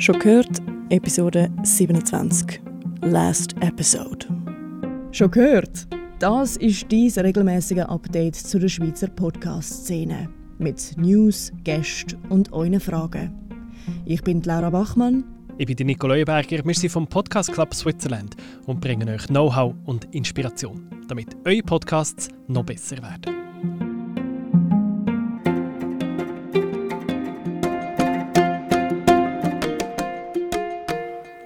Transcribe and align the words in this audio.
Schon 0.00 0.18
gehört, 0.18 0.62
Episode 0.88 1.50
27. 1.62 2.58
Last 3.02 3.54
Episode. 3.60 4.26
Schon 5.12 5.30
gehört? 5.30 5.86
Das 6.18 6.56
ist 6.56 6.90
dies 6.90 7.18
regelmäßige 7.18 7.80
Update 7.80 8.34
zu 8.34 8.58
der 8.58 8.68
Schweizer 8.68 9.08
Podcast-Szene. 9.08 10.30
Mit 10.56 10.96
News, 10.96 11.52
Gästen 11.64 12.16
und 12.30 12.50
euren 12.50 12.80
Fragen. 12.80 13.34
Ich 14.06 14.22
bin 14.22 14.40
Laura 14.40 14.70
Bachmann. 14.70 15.22
Ich 15.58 15.66
bin 15.66 15.86
Nico 15.86 16.06
Leuenberger. 16.06 16.64
Wir 16.64 16.74
sind 16.74 16.88
vom 16.88 17.06
Podcast 17.06 17.52
Club 17.52 17.74
Switzerland 17.74 18.36
und 18.64 18.80
bringen 18.80 19.06
euch 19.06 19.26
Know-how 19.26 19.74
und 19.84 20.06
Inspiration, 20.14 20.88
damit 21.08 21.36
eure 21.44 21.62
Podcasts 21.62 22.30
noch 22.48 22.64
besser 22.64 22.96
werden. 23.02 23.39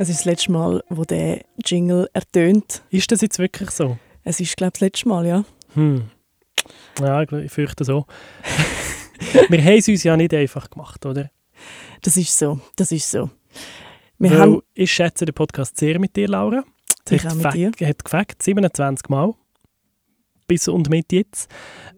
Es 0.04 0.10
ist 0.10 0.18
das 0.18 0.24
letzte 0.26 0.52
Mal, 0.52 0.84
wo 0.90 1.04
der 1.04 1.46
Jingle 1.64 2.10
ertönt. 2.12 2.82
Ist 2.90 3.10
das 3.10 3.22
jetzt 3.22 3.38
wirklich 3.38 3.70
so? 3.70 3.96
Es 4.22 4.38
ist, 4.38 4.54
glaube 4.54 4.68
ich, 4.68 4.72
das 4.74 4.80
letzte 4.82 5.08
Mal, 5.08 5.26
ja. 5.26 5.44
Hm. 5.72 6.10
Ja, 7.00 7.22
ich 7.22 7.50
fürchte 7.50 7.86
so. 7.86 8.04
Wir 9.48 9.64
haben 9.64 9.78
es 9.78 9.88
uns 9.88 10.02
ja 10.02 10.14
nicht 10.14 10.34
einfach 10.34 10.68
gemacht, 10.68 11.06
oder? 11.06 11.30
Das 12.02 12.18
ist 12.18 12.38
so, 12.38 12.60
das 12.76 12.92
ist 12.92 13.10
so. 13.10 13.30
Wir 14.18 14.32
Weil 14.32 14.40
haben 14.40 14.62
ich 14.74 14.92
schätze 14.92 15.24
den 15.24 15.34
Podcast 15.34 15.78
sehr 15.78 15.98
mit 15.98 16.14
dir, 16.16 16.28
Laura. 16.28 16.64
Ich 17.08 17.26
auch 17.26 17.34
mit 17.34 17.54
dir. 17.54 17.72
hat 17.88 18.04
gefragt, 18.04 18.42
27 18.42 19.08
Mal. 19.08 19.32
Bis 20.46 20.68
und 20.68 20.90
mit 20.90 21.12
jetzt. 21.12 21.50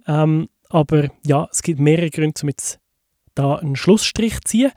Ähm, 0.06 0.48
aber 0.68 1.08
ja, 1.24 1.48
es 1.50 1.60
gibt 1.60 1.80
mehrere 1.80 2.10
Gründe, 2.10 2.40
um 2.40 2.50
jetzt 2.50 2.78
da 3.34 3.56
einen 3.56 3.74
Schlussstrich 3.74 4.34
zu 4.34 4.42
ziehen. 4.42 4.72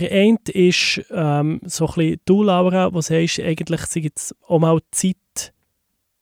Der 0.00 0.12
eine 0.12 0.38
ist 0.52 1.02
ähm, 1.10 1.60
so 1.64 1.86
ein 1.86 1.94
bisschen 1.94 2.20
du, 2.26 2.42
Laura, 2.42 2.92
wo 2.92 3.00
sagst, 3.00 3.40
eigentlich 3.40 3.80
sei 3.86 4.00
jetzt 4.00 4.34
auch 4.46 4.58
mal 4.58 4.78
Zeit 4.90 5.54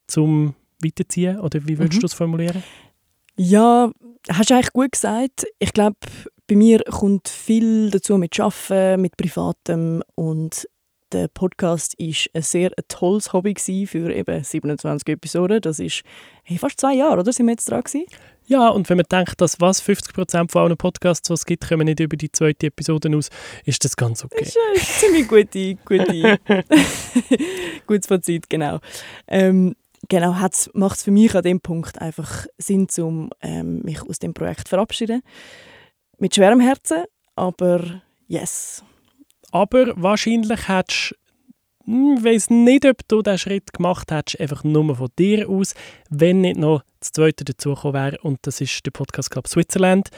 zum 0.07 0.55
Weiterziehen, 0.81 1.41
oder 1.41 1.67
wie 1.67 1.79
würdest 1.79 1.97
mhm. 1.97 2.01
du 2.01 2.07
es 2.07 2.15
formulieren? 2.15 2.63
Ja, 3.37 3.91
hast 4.31 4.51
du 4.51 4.55
eigentlich 4.55 4.73
gut 4.73 4.93
gesagt. 4.93 5.45
Ich 5.59 5.73
glaube, 5.73 5.97
bei 6.47 6.55
mir 6.55 6.85
kommt 6.85 7.29
viel 7.29 7.91
dazu 7.91 8.17
mit 8.17 8.39
Arbeiten, 8.39 9.01
mit 9.03 9.17
Privatem 9.17 10.05
und 10.15 10.69
der 11.11 11.27
Podcast 11.29 11.95
ist 11.95 12.31
ein 12.33 12.43
sehr 12.43 12.71
ein 12.77 12.85
tolles 12.89 13.33
Hobby 13.33 13.55
für 13.87 14.15
eben 14.15 14.45
27 14.45 15.09
Episoden. 15.09 15.61
Das 15.61 15.81
ist 15.81 16.03
hey, 16.45 16.59
fast 16.59 16.81
zwei 16.81 16.95
Jahre, 16.95 17.21
oder? 17.21 17.33
Sind 17.33 17.47
wir 17.47 17.53
jetzt 17.53 17.69
dran 17.69 17.83
gewesen? 17.83 18.07
Ja, 18.47 18.69
und 18.69 18.89
wenn 18.91 18.99
man 18.99 19.07
denkt, 19.11 19.41
dass 19.41 19.61
was 19.61 19.83
50% 19.83 20.51
von 20.51 20.63
allen 20.63 20.77
Podcasts, 20.77 21.27
die 21.27 21.33
es 21.33 21.47
gibt, 21.47 21.69
kommen 21.69 21.87
nicht 21.87 22.01
über 22.01 22.17
die 22.17 22.31
zweite 22.31 22.67
Episode 22.67 23.17
aus, 23.17 23.31
ist 23.65 23.85
das 23.85 23.97
ganz 23.97 24.25
okay. 24.25 24.37
Das 24.39 24.49
ist 24.49 24.59
eine 24.69 25.25
ziemlich 25.25 25.29
gute, 25.29 25.75
gute 25.85 26.39
gutes 27.87 28.07
Fazit, 28.07 28.51
genau. 28.51 28.81
Ähm, 29.27 29.75
genau, 30.09 30.33
macht 30.75 30.97
es 30.97 31.03
für 31.03 31.11
mich 31.11 31.35
an 31.35 31.43
dem 31.43 31.61
Punkt 31.61 32.01
einfach 32.01 32.47
Sinn, 32.59 32.87
um 32.99 33.31
ähm, 33.41 33.81
mich 33.83 34.03
aus 34.03 34.19
dem 34.19 34.35
Projekt 34.35 34.69
zu 34.69 34.71
verabschieden. 34.71 35.23
Mit 36.19 36.35
schwerem 36.35 36.61
Herzen, 36.61 37.05
aber 37.37 38.03
yes. 38.29 38.85
Aber 39.53 39.93
wahrscheinlich 39.97 40.69
hättest 40.69 41.13
du 41.13 41.24
ich 41.87 41.93
hm, 41.93 42.25
weiß 42.25 42.51
nicht, 42.51 42.87
ob 42.87 43.07
du 43.09 43.21
diesen 43.21 43.39
Schritt 43.39 43.73
gemacht 43.73 44.11
hättest, 44.11 44.41
einfach 44.41 44.65
nur 44.65 44.97
von 44.97 45.09
dir 45.19 45.49
aus, 45.49 45.75
wenn 46.09 46.41
nicht 46.41 46.57
noch 46.57 46.83
das 47.01 47.13
Zweite 47.13 47.45
dazugekommen 47.45 47.95
wäre. 47.95 48.19
Und 48.23 48.39
das 48.43 48.61
ist 48.61 48.85
der 48.87 48.91
Podcast 48.91 49.31
Club 49.31 49.47
Switzerland, 49.49 50.09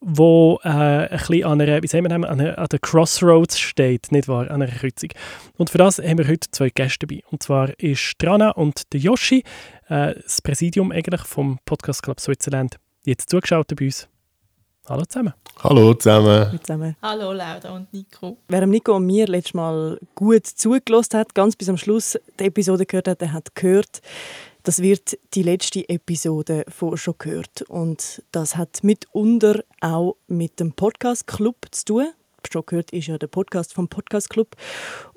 wo 0.00 0.60
äh, 0.62 0.68
ein 0.68 1.08
bisschen 1.10 1.44
an 1.44 1.60
einer, 1.60 1.82
wie 1.82 1.92
wir, 1.92 2.10
an, 2.12 2.24
einer, 2.24 2.58
an 2.58 2.66
der 2.70 2.78
Crossroads 2.78 3.58
steht, 3.58 4.12
nicht 4.12 4.28
wahr, 4.28 4.48
an 4.48 4.62
einer 4.62 4.70
Kreuzung. 4.70 5.10
Und 5.56 5.70
für 5.70 5.78
das 5.78 5.98
haben 5.98 6.18
wir 6.18 6.28
heute 6.28 6.50
zwei 6.52 6.70
Gäste 6.70 7.06
dabei. 7.06 7.22
Und 7.30 7.42
zwar 7.42 7.76
ist 7.80 8.16
Trana 8.18 8.50
und 8.50 8.92
der 8.92 9.00
Yoshi, 9.00 9.42
äh, 9.88 10.14
das 10.14 10.40
Präsidium 10.40 10.92
eigentlich 10.92 11.22
vom 11.22 11.58
Podcast 11.64 12.04
Club 12.04 12.20
Switzerland, 12.20 12.76
jetzt 13.04 13.28
zugeschaut 13.28 13.74
bei 13.74 13.86
uns. 13.86 14.08
Hallo 14.88 15.04
zusammen. 15.04 15.34
Hallo 15.62 15.92
zusammen. 15.92 16.46
Hallo 16.46 16.58
zusammen. 16.58 16.96
Hallo 17.02 17.32
Laura 17.34 17.76
und 17.76 17.92
Nico. 17.92 18.38
Wer 18.48 18.66
Nico 18.66 18.96
und 18.96 19.04
mir 19.04 19.26
letztes 19.26 19.52
Mal 19.52 20.00
gut 20.14 20.46
zugelassen 20.46 21.18
hat, 21.18 21.34
ganz 21.34 21.56
bis 21.56 21.68
am 21.68 21.76
Schluss 21.76 22.18
die 22.40 22.44
Episode 22.44 22.86
gehört 22.86 23.06
hat, 23.06 23.20
der 23.20 23.34
hat 23.34 23.54
gehört, 23.54 24.00
das 24.62 24.80
wird 24.80 25.18
die 25.34 25.42
letzte 25.42 25.86
Episode 25.90 26.64
von 26.68 26.96
«Schon 26.96 27.16
gehört». 27.18 27.62
Und 27.68 28.22
das 28.32 28.56
hat 28.56 28.82
mitunter 28.82 29.62
auch 29.82 30.16
mit 30.26 30.58
dem 30.58 30.72
Podcast 30.72 31.26
Club 31.26 31.66
zu 31.70 31.84
tun. 31.84 32.06
«Schon 32.50 32.64
gehört» 32.64 32.90
ist 32.90 33.08
ja 33.08 33.18
der 33.18 33.26
Podcast 33.26 33.74
vom 33.74 33.88
Podcast 33.88 34.30
Club. 34.30 34.56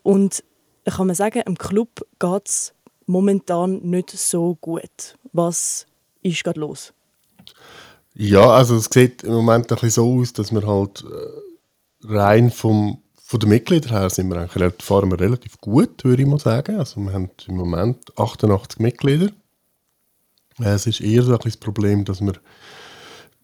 Und 0.03 0.43
da 0.83 0.91
kann 0.91 1.07
man 1.07 1.15
sagen, 1.15 1.43
im 1.45 1.57
Club 1.57 2.05
geht 2.19 2.47
es 2.47 2.73
momentan 3.05 3.79
nicht 3.83 4.09
so 4.09 4.57
gut. 4.59 5.15
Was 5.31 5.85
ist 6.23 6.43
gerade 6.43 6.59
los? 6.59 6.93
Ja, 8.13 8.49
also 8.51 8.75
es 8.75 8.89
sieht 8.91 9.23
im 9.23 9.33
Moment 9.33 9.71
ein 9.71 9.75
bisschen 9.75 9.89
so 9.89 10.19
aus, 10.19 10.33
dass 10.33 10.51
wir 10.51 10.65
halt 10.67 11.03
äh, 11.03 12.07
rein 12.13 12.51
vom, 12.51 13.01
von 13.23 13.39
den 13.39 13.49
Mitgliedern 13.49 13.91
her 13.91 14.09
sind 14.09 14.29
wir 14.29 14.37
eigentlich, 14.37 14.73
fahren 14.79 15.09
wir 15.09 15.19
relativ 15.19 15.59
gut, 15.61 16.03
würde 16.03 16.21
ich 16.21 16.27
mal 16.27 16.39
sagen. 16.39 16.77
Also 16.77 16.99
wir 16.99 17.13
haben 17.13 17.29
im 17.47 17.55
Moment 17.55 18.17
88 18.17 18.79
Mitglieder. 18.79 19.29
Äh, 20.59 20.73
es 20.73 20.87
ist 20.87 21.01
eher 21.01 21.23
so 21.23 21.31
ein 21.31 21.37
bisschen 21.37 21.51
das 21.51 21.57
Problem, 21.57 22.03
dass 22.03 22.21
wir 22.21 22.33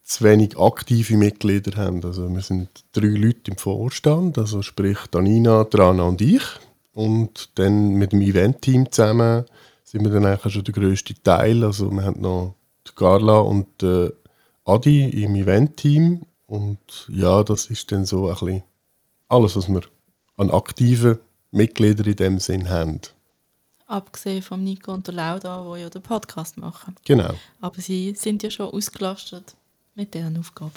zu 0.04 0.24
wenig 0.24 0.58
aktive 0.58 1.18
Mitglieder 1.18 1.78
haben. 1.78 2.04
Also 2.04 2.30
wir 2.30 2.42
sind 2.42 2.70
drei 2.94 3.08
Leute 3.08 3.52
im 3.52 3.58
Vorstand, 3.58 4.38
also 4.38 4.62
sprich 4.62 4.98
Danina, 5.12 5.64
Trana 5.66 6.04
und 6.04 6.22
ich. 6.22 6.44
Und 6.94 7.50
dann 7.56 7.94
mit 7.94 8.12
dem 8.12 8.22
Event-Team 8.22 8.92
zusammen 8.92 9.46
sind 9.84 10.04
wir 10.04 10.12
dann 10.12 10.26
eigentlich 10.26 10.54
schon 10.54 10.64
der 10.64 10.74
grösste 10.74 11.14
Teil. 11.22 11.64
Also 11.64 11.92
wir 11.92 12.04
haben 12.04 12.22
noch 12.22 12.56
die 12.88 12.92
Carla 12.96 13.40
und 13.40 13.84
äh, 13.84 14.12
Adi 14.68 15.06
im 15.24 15.36
Event-Team. 15.36 16.24
Und 16.46 17.08
ja, 17.08 17.44
das 17.44 17.68
ist 17.68 17.92
dann 17.92 18.06
so 18.06 18.28
ein 18.28 18.34
bisschen 18.34 18.64
alles, 19.30 19.56
was 19.56 19.68
wir 19.70 19.82
an 20.38 20.52
aktiven 20.52 21.20
Mitgliedern 21.52 22.08
in 22.08 22.16
dem 22.16 22.40
Sinn 22.40 22.70
haben. 22.70 23.02
Abgesehen 23.88 24.42
von 24.42 24.64
Nico 24.64 24.94
und 24.94 25.08
der 25.08 25.14
Lauda, 25.14 25.66
die 25.74 25.82
ja 25.82 25.90
den 25.90 26.02
Podcast 26.02 26.58
machen. 26.58 26.96
Genau. 27.06 27.34
Aber 27.62 27.80
sie 27.80 28.14
sind 28.16 28.44
ja 28.44 28.52
schon 28.52 28.70
ausgelastet 28.70 29.56
mit 29.96 30.14
deren 30.14 30.38
Aufgabe. 30.38 30.74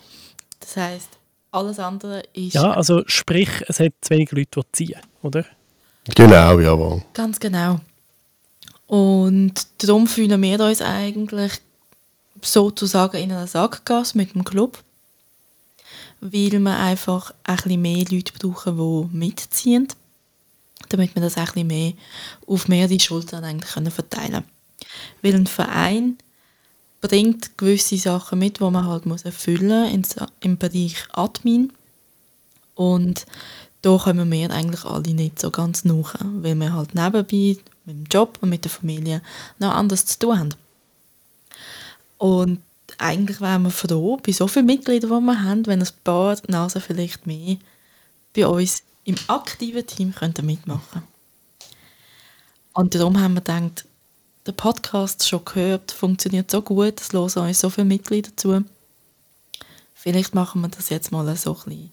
das 0.60 0.76
heisst, 0.76 1.18
alles 1.50 1.78
andere 1.78 2.22
ist. 2.34 2.54
Ja, 2.54 2.72
also 2.72 3.02
sprich, 3.06 3.48
es 3.66 3.80
hat 3.80 3.94
zu 4.02 4.10
wenig 4.10 4.30
Leute, 4.32 4.60
die 4.60 4.72
ziehen, 4.72 5.00
oder? 5.22 5.46
Genau, 6.14 6.60
jawohl. 6.60 7.02
Ganz 7.14 7.40
genau. 7.40 7.80
Und 8.86 9.54
darum 9.78 10.06
fühlen 10.06 10.40
wir 10.42 10.60
uns 10.60 10.82
eigentlich 10.82 11.52
sozusagen 12.42 13.16
in 13.16 13.32
einer 13.32 13.46
Sackgasse 13.46 14.16
mit 14.16 14.34
dem 14.34 14.44
Club, 14.44 14.82
weil 16.20 16.52
wir 16.52 16.78
einfach 16.78 17.32
ein 17.44 17.56
bisschen 17.56 17.82
mehr 17.82 18.04
Leute 18.10 18.32
brauchen, 18.32 18.76
die 18.76 19.16
mitziehen, 19.16 19.88
damit 20.88 21.14
wir 21.14 21.22
das 21.22 21.36
ein 21.36 21.44
bisschen 21.44 21.66
mehr 21.66 21.92
auf 22.46 22.68
mehrere 22.68 23.00
Schultern 23.00 23.44
eigentlich 23.44 23.92
verteilen 23.92 24.32
können. 24.32 24.44
Weil 25.22 25.34
ein 25.34 25.46
Verein 25.46 26.18
bringt 27.00 27.56
gewisse 27.56 27.96
Sachen 27.96 28.38
mit, 28.38 28.60
die 28.60 28.64
man 28.64 28.86
halt 28.86 29.06
muss 29.06 29.22
erfüllen 29.22 29.96
muss 29.98 30.16
im 30.40 30.58
Bereich 30.58 30.96
Admin. 31.12 31.72
Und 32.74 33.26
da 33.82 33.96
kommen 33.96 34.30
wir 34.30 34.50
eigentlich 34.50 34.84
alle 34.84 35.14
nicht 35.14 35.40
so 35.40 35.50
ganz 35.50 35.84
nach, 35.84 36.14
weil 36.20 36.54
wir 36.54 36.74
halt 36.74 36.94
nebenbei 36.94 37.56
mit 37.86 37.96
dem 37.96 38.04
Job 38.04 38.38
und 38.40 38.50
mit 38.50 38.64
der 38.64 38.70
Familie 38.70 39.22
noch 39.58 39.74
anders 39.74 40.04
zu 40.04 40.18
tun 40.18 40.38
haben. 40.38 40.54
Und 42.20 42.60
eigentlich 42.98 43.40
wären 43.40 43.62
wir 43.62 43.70
froh, 43.70 44.18
bei 44.18 44.32
so 44.32 44.46
vielen 44.46 44.66
Mitgliedern, 44.66 45.08
die 45.08 45.24
wir 45.24 45.42
haben, 45.42 45.66
wenn 45.66 45.80
ein 45.80 45.88
paar 46.04 46.36
Nasen 46.48 46.82
vielleicht 46.82 47.26
mehr 47.26 47.56
bei 48.36 48.46
uns 48.46 48.82
im 49.04 49.16
aktiven 49.26 49.86
Team 49.86 50.14
könnten 50.14 50.44
mitmachen 50.44 51.02
Und 52.74 52.94
darum 52.94 53.18
haben 53.18 53.32
wir 53.32 53.40
gedacht, 53.40 53.86
der 54.44 54.52
Podcast 54.52 55.26
schon 55.26 55.46
gehört, 55.46 55.92
funktioniert 55.92 56.50
so 56.50 56.60
gut, 56.60 57.00
es 57.00 57.14
hören 57.14 57.48
uns 57.48 57.60
so 57.60 57.70
viele 57.70 57.86
Mitglieder 57.86 58.36
zu. 58.36 58.66
Vielleicht 59.94 60.34
machen 60.34 60.60
wir 60.60 60.68
das 60.68 60.90
jetzt 60.90 61.12
mal 61.12 61.24
so 61.38 61.54
ein 61.54 61.64
bisschen 61.64 61.92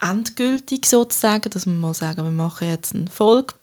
endgültig 0.00 0.86
sozusagen, 0.86 1.50
dass 1.50 1.66
wir 1.66 1.72
mal 1.72 1.94
sagen, 1.94 2.24
wir 2.24 2.32
machen 2.32 2.66
jetzt 2.66 2.96
eine 2.96 3.06
Folge 3.06 3.54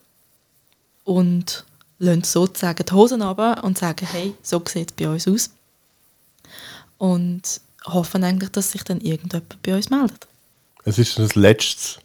und 1.04 1.66
lassen 2.04 2.24
sozusagen 2.24 2.86
die 2.86 2.94
Hosen 2.94 3.22
runter 3.22 3.64
und 3.64 3.78
sagen, 3.78 4.08
hey, 4.12 4.34
so 4.42 4.62
sieht 4.68 4.92
es 4.92 4.96
bei 4.96 5.10
uns 5.10 5.28
aus. 5.28 5.50
Und 6.98 7.62
hoffen 7.86 8.24
eigentlich, 8.24 8.50
dass 8.52 8.72
sich 8.72 8.84
dann 8.84 9.02
irgendjemand 9.02 9.62
bei 9.62 9.76
uns 9.76 9.90
meldet. 9.90 10.28
Es 10.86 11.00
ist 11.00 11.18
das 11.20 11.36
letzte, 11.36 12.00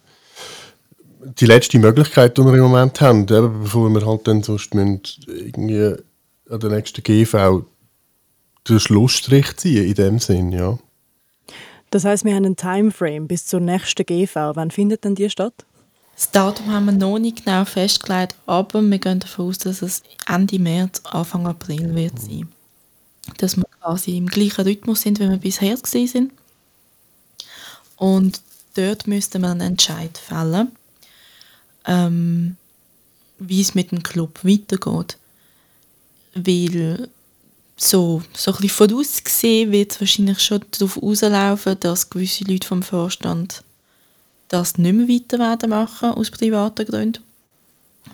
die 1.39 1.45
letzte 1.45 1.79
Möglichkeit, 1.79 2.37
die 2.37 2.41
wir 2.41 2.53
im 2.53 2.61
Moment 2.61 2.99
haben, 3.01 3.21
eben 3.21 3.63
bevor 3.63 3.89
wir 3.89 4.05
halt 4.05 4.27
dann 4.27 4.43
sonst 4.43 4.73
irgendwie 4.73 5.95
an 6.49 6.59
der 6.59 6.69
nächsten 6.69 7.03
GV 7.03 7.65
den 8.67 8.79
Schlussstrich 8.79 9.55
ziehen, 9.57 9.85
in 9.85 9.93
dem 9.93 10.19
Sinn, 10.19 10.51
ja. 10.51 10.77
Das 11.91 12.05
heißt, 12.05 12.23
wir 12.23 12.35
haben 12.35 12.45
einen 12.45 12.55
Timeframe 12.55 13.27
bis 13.27 13.45
zur 13.47 13.59
nächsten 13.61 14.05
GV. 14.05 14.51
Wann 14.53 14.69
findet 14.69 15.03
denn 15.03 15.15
die 15.15 15.29
statt? 15.29 15.65
Das 16.19 16.31
Datum 16.31 16.69
haben 16.73 16.87
wir 16.87 16.91
noch 16.91 17.17
nicht 17.17 17.45
genau 17.45 17.63
festgelegt, 17.63 18.35
aber 18.45 18.81
wir 18.81 18.99
gehen 18.99 19.21
davon 19.21 19.47
aus, 19.47 19.57
dass 19.57 19.81
es 19.81 20.03
Ende 20.27 20.59
März, 20.59 21.01
Anfang 21.05 21.47
April 21.47 21.95
wird 21.95 22.19
sein. 22.19 22.49
Dass 23.37 23.55
wir 23.55 23.63
quasi 23.79 24.17
im 24.17 24.27
gleichen 24.27 24.65
Rhythmus 24.65 24.99
sind, 24.99 25.21
wie 25.21 25.29
wir 25.29 25.37
bisher 25.37 25.77
sind. 25.77 26.33
Und 27.95 28.41
dort 28.73 29.07
müssten 29.07 29.41
wir 29.41 29.51
einen 29.51 29.61
Entscheid 29.61 30.17
fällen, 30.17 30.73
ähm, 31.85 32.57
wie 33.37 33.61
es 33.61 33.73
mit 33.73 33.91
dem 33.91 34.03
Club 34.03 34.43
weitergeht. 34.43 35.17
Weil 36.35 37.07
so, 37.77 38.23
so 38.33 38.51
ein 38.51 38.57
bisschen 38.59 38.89
vorausgesehen 38.89 39.71
wird 39.71 39.93
es 39.93 40.01
wahrscheinlich 40.01 40.41
schon 40.41 40.65
darauf 40.71 41.01
rauslaufen, 41.01 41.79
dass 41.79 42.09
gewisse 42.09 42.43
Leute 42.43 42.67
vom 42.67 42.83
Vorstand 42.83 43.63
das 44.49 44.77
nicht 44.77 44.93
mehr 44.93 45.07
weiter 45.07 45.39
werden 45.39 45.69
machen 45.69 46.11
aus 46.11 46.31
privaten 46.31 46.85
Gründen, 46.85 47.23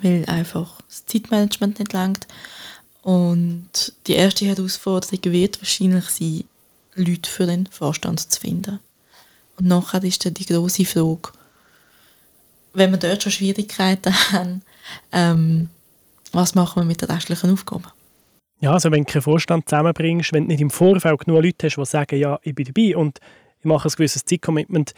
weil 0.02 0.26
einfach 0.26 0.82
das 0.88 1.06
Zeitmanagement 1.06 1.80
nicht 1.80 1.94
langt. 1.94 2.28
Und 3.02 3.94
die 4.08 4.14
erste 4.14 4.46
Herausforderung 4.46 5.20
wird 5.26 5.62
wahrscheinlich 5.62 6.06
sein, 6.06 6.44
Leute 6.96 7.30
für 7.30 7.46
den 7.46 7.68
Vorstand 7.68 8.20
zu 8.32 8.40
finden. 8.40 8.80
Und 9.58 9.68
nachher 9.68 10.04
ist 10.04 10.26
dann 10.26 10.34
die 10.34 10.46
große 10.46 10.86
Frage, 10.86 11.32
wenn 12.74 12.92
wir 12.92 12.98
dort 12.98 13.24
schon 13.24 13.32
Schwierigkeiten 13.32 14.14
haben, 14.32 14.62
ähm, 15.12 15.70
was 16.32 16.56
machen 16.56 16.82
wir 16.82 16.86
mit 16.86 17.02
den 17.02 17.10
restlichen 17.10 17.52
Aufgaben? 17.52 17.88
Ja, 18.60 18.74
also 18.74 18.92
wenn 18.92 19.04
du 19.04 19.12
keinen 19.12 19.22
Vorstand 19.22 19.70
zusammenbringst, 19.70 20.34
wenn 20.34 20.44
du 20.44 20.50
nicht 20.50 20.62
im 20.62 20.70
Vorfeld 20.70 21.20
genug 21.20 21.44
Leute 21.44 21.68
hast, 21.68 21.76
die 21.76 21.86
sagen, 21.86 22.20
ja, 22.20 22.40
ich 22.44 22.56
bin 22.56 22.66
dabei 22.66 22.96
und 22.96 23.20
ich 23.60 23.66
mache 23.66 23.88
ein 23.88 23.92
gewisses 23.92 24.26
Zeitcommitment, 24.26 24.94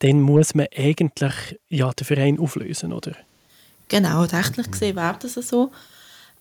dann 0.00 0.20
muss 0.22 0.54
man 0.54 0.66
eigentlich 0.76 1.58
ja, 1.68 1.90
den 1.92 2.04
Verein 2.04 2.38
auflösen, 2.38 2.92
oder? 2.92 3.12
Genau, 3.88 4.22
rechtlich 4.22 4.70
gesehen 4.70 4.96
wäre 4.96 5.18
das 5.20 5.34
so. 5.34 5.72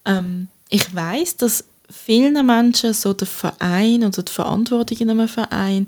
Ähm, 0.06 0.48
ich 0.70 0.94
weiß, 0.94 1.38
dass 1.38 1.64
vielen 1.90 2.46
Menschen 2.46 2.94
so 2.94 3.14
der 3.14 3.28
Verein 3.28 4.04
oder 4.04 4.24
die 4.24 4.32
Verantwortung 4.32 4.98
in 4.98 5.10
einem 5.10 5.28
Verein 5.28 5.88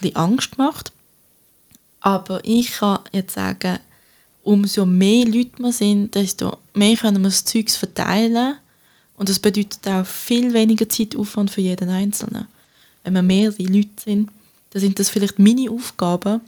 bisschen 0.00 0.16
Angst 0.16 0.58
macht. 0.58 0.92
Aber 2.00 2.40
ich 2.42 2.72
kann 2.72 3.00
jetzt 3.12 3.34
sagen, 3.34 3.78
umso 4.42 4.84
mehr 4.86 5.24
Leute 5.26 5.58
wir 5.58 5.72
sind, 5.72 6.14
desto 6.14 6.58
mehr 6.74 6.96
können 6.96 7.22
wir 7.22 7.28
das 7.28 7.44
Zeug 7.44 7.70
verteilen. 7.70 8.56
Und 9.16 9.28
das 9.28 9.38
bedeutet 9.38 9.86
auch 9.86 10.04
viel 10.04 10.52
weniger 10.52 10.88
Zeitaufwand 10.88 11.50
für 11.50 11.60
jeden 11.60 11.88
Einzelnen. 11.88 12.48
Wenn 13.04 13.14
wir 13.14 13.22
mehrere 13.22 13.62
Leute 13.62 13.90
sind, 14.02 14.30
dann 14.70 14.80
sind 14.80 14.98
das 14.98 15.10
vielleicht 15.10 15.38
meine 15.38 15.70
Aufgaben, 15.70 16.40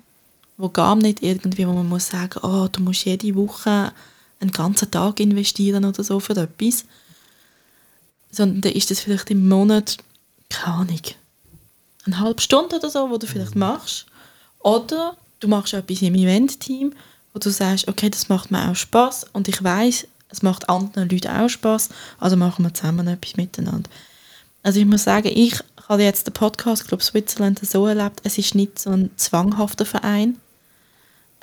wo 0.56 0.68
gar 0.68 0.96
nicht 0.96 1.22
irgendwie, 1.22 1.66
wo 1.66 1.72
man 1.72 1.88
muss 1.88 2.08
sagen, 2.08 2.40
oh, 2.42 2.68
du 2.70 2.82
musst 2.82 3.04
jede 3.04 3.34
Woche 3.34 3.92
einen 4.40 4.52
ganzen 4.52 4.90
Tag 4.90 5.20
investieren 5.20 5.84
oder 5.84 6.02
so 6.02 6.20
für 6.20 6.36
etwas. 6.36 6.84
Sondern 8.30 8.62
dann 8.62 8.72
ist 8.72 8.90
das 8.90 9.00
vielleicht 9.00 9.30
im 9.30 9.48
Monat, 9.48 9.98
keine 10.48 10.74
Ahnung, 10.74 11.00
eine 12.04 12.20
halbe 12.20 12.40
Stunde 12.40 12.76
oder 12.76 12.90
so, 12.90 13.10
wo 13.10 13.18
du 13.18 13.26
vielleicht 13.26 13.56
machst. 13.56 14.06
Oder 14.60 15.16
du 15.40 15.48
machst 15.48 15.74
etwas 15.74 16.02
im 16.02 16.14
Event-Team, 16.14 16.92
wo 17.32 17.38
du 17.38 17.50
sagst, 17.50 17.88
okay, 17.88 18.10
das 18.10 18.28
macht 18.28 18.50
mir 18.50 18.70
auch 18.70 18.76
Spaß 18.76 19.26
und 19.32 19.48
ich 19.48 19.62
weiß, 19.62 20.06
es 20.28 20.42
macht 20.42 20.68
anderen 20.68 21.08
Leuten 21.08 21.28
auch 21.28 21.48
Spaß, 21.48 21.90
also 22.18 22.36
machen 22.36 22.64
wir 22.64 22.74
zusammen 22.74 23.06
etwas 23.06 23.36
miteinander. 23.36 23.88
Also 24.62 24.80
ich 24.80 24.86
muss 24.86 25.04
sagen, 25.04 25.30
ich 25.32 25.58
habe 25.88 26.02
jetzt 26.02 26.26
den 26.26 26.34
Podcast 26.34 26.88
Club 26.88 27.02
Switzerland 27.02 27.60
so 27.64 27.86
erlebt, 27.86 28.20
es 28.24 28.38
ist 28.38 28.54
nicht 28.54 28.78
so 28.78 28.90
ein 28.90 29.10
zwanghafter 29.16 29.86
Verein, 29.86 30.38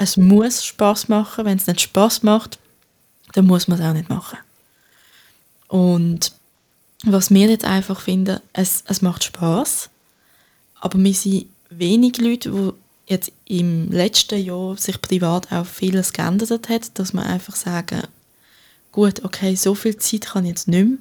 es 0.04 0.18
muss 0.18 0.64
Spaß 0.66 1.08
machen. 1.10 1.46
Wenn 1.46 1.58
es 1.58 1.68
nicht 1.68 1.82
Spaß 1.82 2.24
macht, 2.24 2.60
dann 3.34 3.46
muss 3.46 3.68
man 3.68 3.80
es 3.80 3.86
auch 3.86 3.94
nicht 3.94 4.10
machen. 4.10 4.38
Und 5.68 6.34
was 7.06 7.32
wir 7.32 7.50
jetzt 7.50 7.66
einfach 7.66 8.00
finden, 8.00 8.40
es, 8.54 8.84
es 8.88 9.02
macht 9.02 9.24
Spaß, 9.24 9.90
aber 10.80 11.00
wir 11.00 11.14
sind 11.14 11.48
wenig 11.70 12.18
Leute, 12.18 12.52
die 12.52 13.12
jetzt 13.12 13.32
im 13.46 13.92
letzten 13.92 14.44
Jahr 14.44 14.78
sich 14.78 15.02
privat 15.02 15.52
auch 15.52 15.66
vieles 15.66 16.14
geändert 16.14 16.70
hat, 16.70 16.98
dass 16.98 17.14
man 17.14 17.26
einfach 17.26 17.56
sagen, 17.56 18.04
gut, 18.92 19.24
okay, 19.26 19.56
so 19.56 19.76
viel 19.76 19.98
Zeit 19.98 20.22
kann 20.22 20.46
ich 20.46 20.52
jetzt 20.52 20.68
nicht 20.68 20.88
mehr 20.88 20.98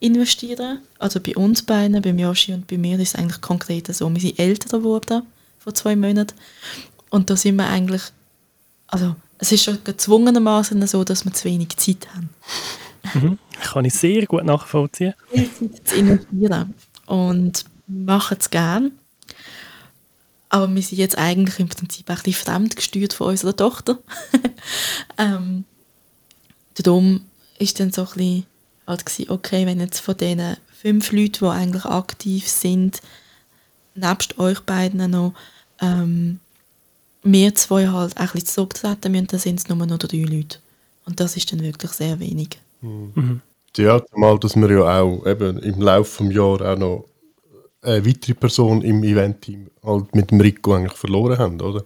investieren. 0.00 0.80
Also 0.98 1.20
bei 1.20 1.36
uns 1.36 1.62
beiden, 1.62 2.00
bei 2.00 2.10
Yoshi 2.10 2.52
und 2.54 2.66
bei 2.66 2.78
mir 2.78 2.98
ist 2.98 3.10
es 3.10 3.14
eigentlich 3.14 3.40
konkret 3.40 3.94
so, 3.94 4.12
wir 4.12 4.20
sind 4.20 4.38
älter 4.38 4.78
geworden 4.78 5.22
vor 5.58 5.74
zwei 5.74 5.94
Monaten 5.94 6.34
und 7.10 7.30
da 7.30 7.36
sind 7.36 7.56
wir 7.56 7.68
eigentlich 7.68 8.02
also 8.88 9.14
es 9.38 9.52
ist 9.52 9.64
schon 9.64 9.78
gezwungenermaßen 9.84 10.84
so, 10.86 11.04
dass 11.04 11.24
wir 11.24 11.32
zu 11.32 11.44
wenig 11.44 11.76
Zeit 11.76 12.08
haben. 12.14 12.30
Mhm. 13.14 13.38
Kann 13.62 13.84
ich 13.84 13.94
sehr 13.94 14.26
gut 14.26 14.44
nachvollziehen. 14.44 15.14
Zeit 15.32 15.88
zu 15.88 15.96
investieren 15.96 16.74
und 17.06 17.64
machen 17.86 18.36
es 18.40 18.50
gerne. 18.50 18.90
Aber 20.50 20.74
wir 20.74 20.82
sind 20.82 20.98
jetzt 20.98 21.18
eigentlich 21.18 21.58
im 21.58 21.68
Prinzip 21.68 22.08
ein 22.08 22.16
bisschen 22.16 22.32
fremdgesteuert 22.32 23.12
von 23.12 23.28
unserer 23.28 23.54
Tochter. 23.54 23.98
ähm, 25.18 25.64
darum 26.74 27.22
ist 27.58 27.78
dann 27.80 27.92
so 27.92 28.02
ein 28.02 28.08
bisschen 28.14 28.46
halt 28.86 29.06
gewesen, 29.06 29.30
okay, 29.30 29.66
wenn 29.66 29.80
jetzt 29.80 30.00
von 30.00 30.16
diesen 30.16 30.56
fünf 30.72 31.12
Leuten, 31.12 31.44
die 31.44 31.46
eigentlich 31.46 31.84
aktiv 31.84 32.48
sind, 32.48 33.02
nebst 33.94 34.38
euch 34.38 34.60
beiden 34.60 35.10
noch 35.10 35.34
ähm, 35.80 36.40
wir 37.22 37.54
zwei 37.54 37.88
halt 37.88 38.16
ein 38.16 38.28
bisschen 38.28 38.46
zurücktreten 38.46 39.12
müssen, 39.12 39.26
dann 39.28 39.40
sind 39.40 39.58
es 39.60 39.68
nur 39.68 39.86
noch 39.86 39.98
drei 39.98 40.18
Leute. 40.18 40.58
Und 41.04 41.20
das 41.20 41.36
ist 41.36 41.52
dann 41.52 41.62
wirklich 41.62 41.92
sehr 41.92 42.18
wenig. 42.20 42.58
Mhm. 42.80 43.40
Ja, 43.76 44.04
zumal, 44.04 44.38
dass 44.38 44.56
wir 44.56 44.70
ja 44.70 45.00
auch 45.00 45.24
eben 45.26 45.58
im 45.58 45.80
Laufe 45.80 46.24
des 46.24 46.34
Jahres 46.34 46.66
auch 46.66 46.78
noch 46.78 47.04
eine 47.82 48.04
weitere 48.04 48.34
Person 48.34 48.82
im 48.82 49.04
Event-Team 49.04 49.70
halt 49.84 50.14
mit 50.14 50.30
dem 50.30 50.40
Rico 50.40 50.74
eigentlich 50.74 50.98
verloren 50.98 51.38
haben, 51.38 51.60
oder? 51.60 51.84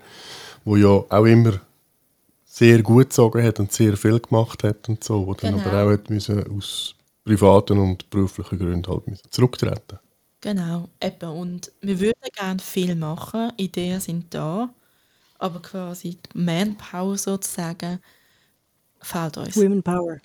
Wo 0.65 0.77
ja 0.77 0.89
auch 0.89 1.25
immer 1.25 1.61
sehr 2.45 2.83
gut 2.83 3.11
gezogen 3.11 3.43
hat 3.43 3.61
und 3.61 3.73
sehr 3.73 3.97
viel 3.97 4.19
gemacht 4.21 4.63
hat 4.65 4.89
und 4.89 5.03
so, 5.03 5.27
wo 5.27 5.35
dann 5.35 5.57
genau. 5.57 5.69
aber 5.69 5.85
auch 5.85 5.93
hat 5.93 6.11
müssen 6.11 6.45
aus 6.57 6.95
privaten 7.25 7.79
und 7.79 8.09
beruflichen 8.11 8.59
Gründen 8.59 8.91
halt 8.91 9.07
müssen 9.07 9.31
zurücktreten. 9.31 9.99
Genau, 10.41 10.89
eben. 11.01 11.31
Und 11.31 11.71
wir 11.81 12.01
würden 12.01 12.21
gerne 12.35 12.59
viel 12.59 12.95
machen, 12.95 13.53
Ideen 13.57 14.01
sind 14.01 14.35
da, 14.35 14.69
aber 15.43 15.61
quasi 15.61 16.17
die 16.17 16.39
Manpower 16.39 17.19
sozusagen 17.19 17.99
fehlt 19.01 19.37
uns. 19.37 19.57
Women 19.57 19.83
Power. 19.83 20.19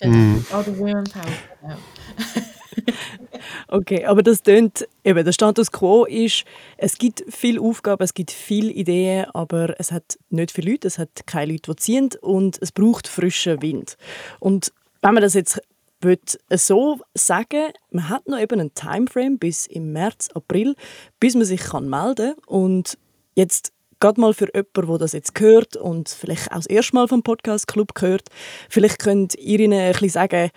Genau. 0.00 0.16
Mm. 0.16 0.44
Oder 0.50 0.78
Women 0.78 1.04
Power, 1.04 1.32
genau. 1.60 1.76
okay, 3.68 4.04
aber 4.06 4.22
das 4.22 4.42
tönt, 4.42 4.88
eben, 5.04 5.24
der 5.24 5.32
Status 5.32 5.70
quo 5.70 6.06
ist, 6.06 6.44
es 6.78 6.96
gibt 6.96 7.22
viele 7.28 7.60
Aufgaben, 7.60 8.02
es 8.02 8.14
gibt 8.14 8.30
viele 8.30 8.72
Ideen, 8.72 9.26
aber 9.34 9.78
es 9.78 9.92
hat 9.92 10.18
nicht 10.30 10.50
viele 10.50 10.72
Leute, 10.72 10.88
es 10.88 10.98
hat 10.98 11.26
keine 11.26 11.52
Leute, 11.52 11.72
die 11.72 11.76
ziehen 11.76 12.10
und 12.22 12.60
es 12.62 12.72
braucht 12.72 13.06
frischen 13.06 13.60
Wind. 13.60 13.96
Und 14.40 14.72
wenn 15.02 15.14
man 15.14 15.22
das 15.22 15.34
jetzt 15.34 15.60
will 16.00 16.18
so 16.50 17.00
sagen, 17.14 17.72
man 17.90 18.08
hat 18.08 18.26
noch 18.26 18.38
eben 18.38 18.58
einen 18.58 18.74
Timeframe 18.74 19.38
bis 19.38 19.66
im 19.66 19.92
März, 19.92 20.30
April, 20.34 20.74
bis 21.20 21.34
man 21.34 21.44
sich 21.44 21.60
kann 21.60 21.88
melden 21.88 22.34
kann. 22.34 22.44
Und 22.46 22.98
jetzt 23.34 23.72
gerade 24.02 24.20
mal 24.20 24.34
für 24.34 24.48
jemanden, 24.54 24.88
der 24.88 24.98
das 24.98 25.12
jetzt 25.12 25.38
hört 25.40 25.76
und 25.76 26.08
vielleicht 26.08 26.50
auch 26.50 26.56
das 26.56 26.66
erste 26.66 26.94
Mal 26.96 27.08
vom 27.08 27.22
Podcast 27.22 27.68
Club 27.68 27.94
gehört, 27.94 28.28
vielleicht 28.68 28.98
könnt 28.98 29.34
ihr 29.36 29.60
ihnen 29.60 29.78
ein 29.78 29.92
bisschen 29.92 30.10
sagen, 30.10 30.50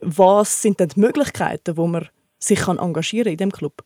was 0.00 0.62
sind 0.62 0.80
denn 0.80 0.88
die 0.90 1.00
Möglichkeiten, 1.00 1.76
wo 1.76 1.86
man 1.86 2.08
sich 2.38 2.58
kann 2.58 2.78
engagieren 2.78 3.32
in 3.32 3.38
dem 3.38 3.52
Club? 3.52 3.84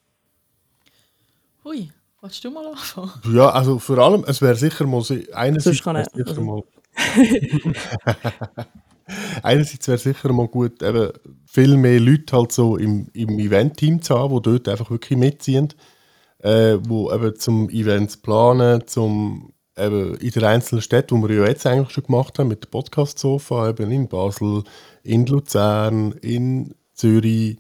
Hui, 1.65 1.91
willst 2.21 2.43
du 2.45 2.51
mal 2.51 2.67
anfangen? 2.67 3.13
Ja, 3.33 3.51
also 3.51 3.79
vor 3.79 3.99
allem, 3.99 4.25
es 4.27 4.43
wäre 4.43 4.57
sicher 4.57 4.87
mal 4.87 5.03
einerseits 5.33 5.83
kann 5.83 6.05
sicher 6.05 6.29
also. 6.29 6.41
mal 6.43 6.63
Einerseits 9.43 9.89
wäre 9.89 9.99
sicher 9.99 10.33
mal 10.33 10.49
gut, 10.49 10.83
eben 10.83 11.11
viel 11.47 11.77
mehr 11.77 12.01
Leute 12.01 12.35
halt 12.35 12.53
so 12.53 12.77
im, 12.77 13.09
im 13.13 13.39
Event-Team 13.39 14.01
zu 14.01 14.19
haben, 14.19 14.35
die 14.37 14.43
dort 14.43 14.69
einfach 14.69 14.91
wirklich 14.91 15.19
mitziehen 15.19 15.75
äh, 16.43 16.79
wo 16.87 17.13
eben 17.13 17.37
zum 17.37 17.71
Events 17.71 18.17
planen, 18.17 18.87
zum 18.87 19.53
eben 19.77 20.15
in 20.17 20.31
den 20.31 20.45
einzelnen 20.45 20.83
Städten, 20.83 21.23
wo 21.23 21.29
wir 21.29 21.37
ja 21.37 21.47
jetzt 21.47 21.67
eigentlich 21.67 21.91
schon 21.91 22.05
gemacht 22.05 22.39
haben, 22.39 22.49
mit 22.49 22.65
dem 22.65 22.71
Podcast-Sofa, 22.71 23.71
eben 23.71 23.91
in 23.91 24.09
Basel, 24.09 24.65
in 25.03 25.27
Luzern, 25.27 26.13
in 26.21 26.75
Zürich, 26.93 27.59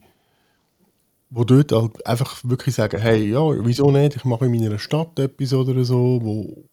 wo 1.30 1.44
dort 1.44 1.72
halt 1.72 2.06
einfach 2.06 2.40
wirklich 2.44 2.74
sagen, 2.74 3.00
hey, 3.00 3.30
ja, 3.30 3.40
wieso 3.64 3.90
nicht, 3.90 4.16
ich 4.16 4.24
mache 4.24 4.46
in 4.46 4.52
meiner 4.52 4.78
Stadt 4.78 5.18
etwas 5.18 5.54
oder 5.54 5.82
so, 5.84 6.20
wo 6.22 6.64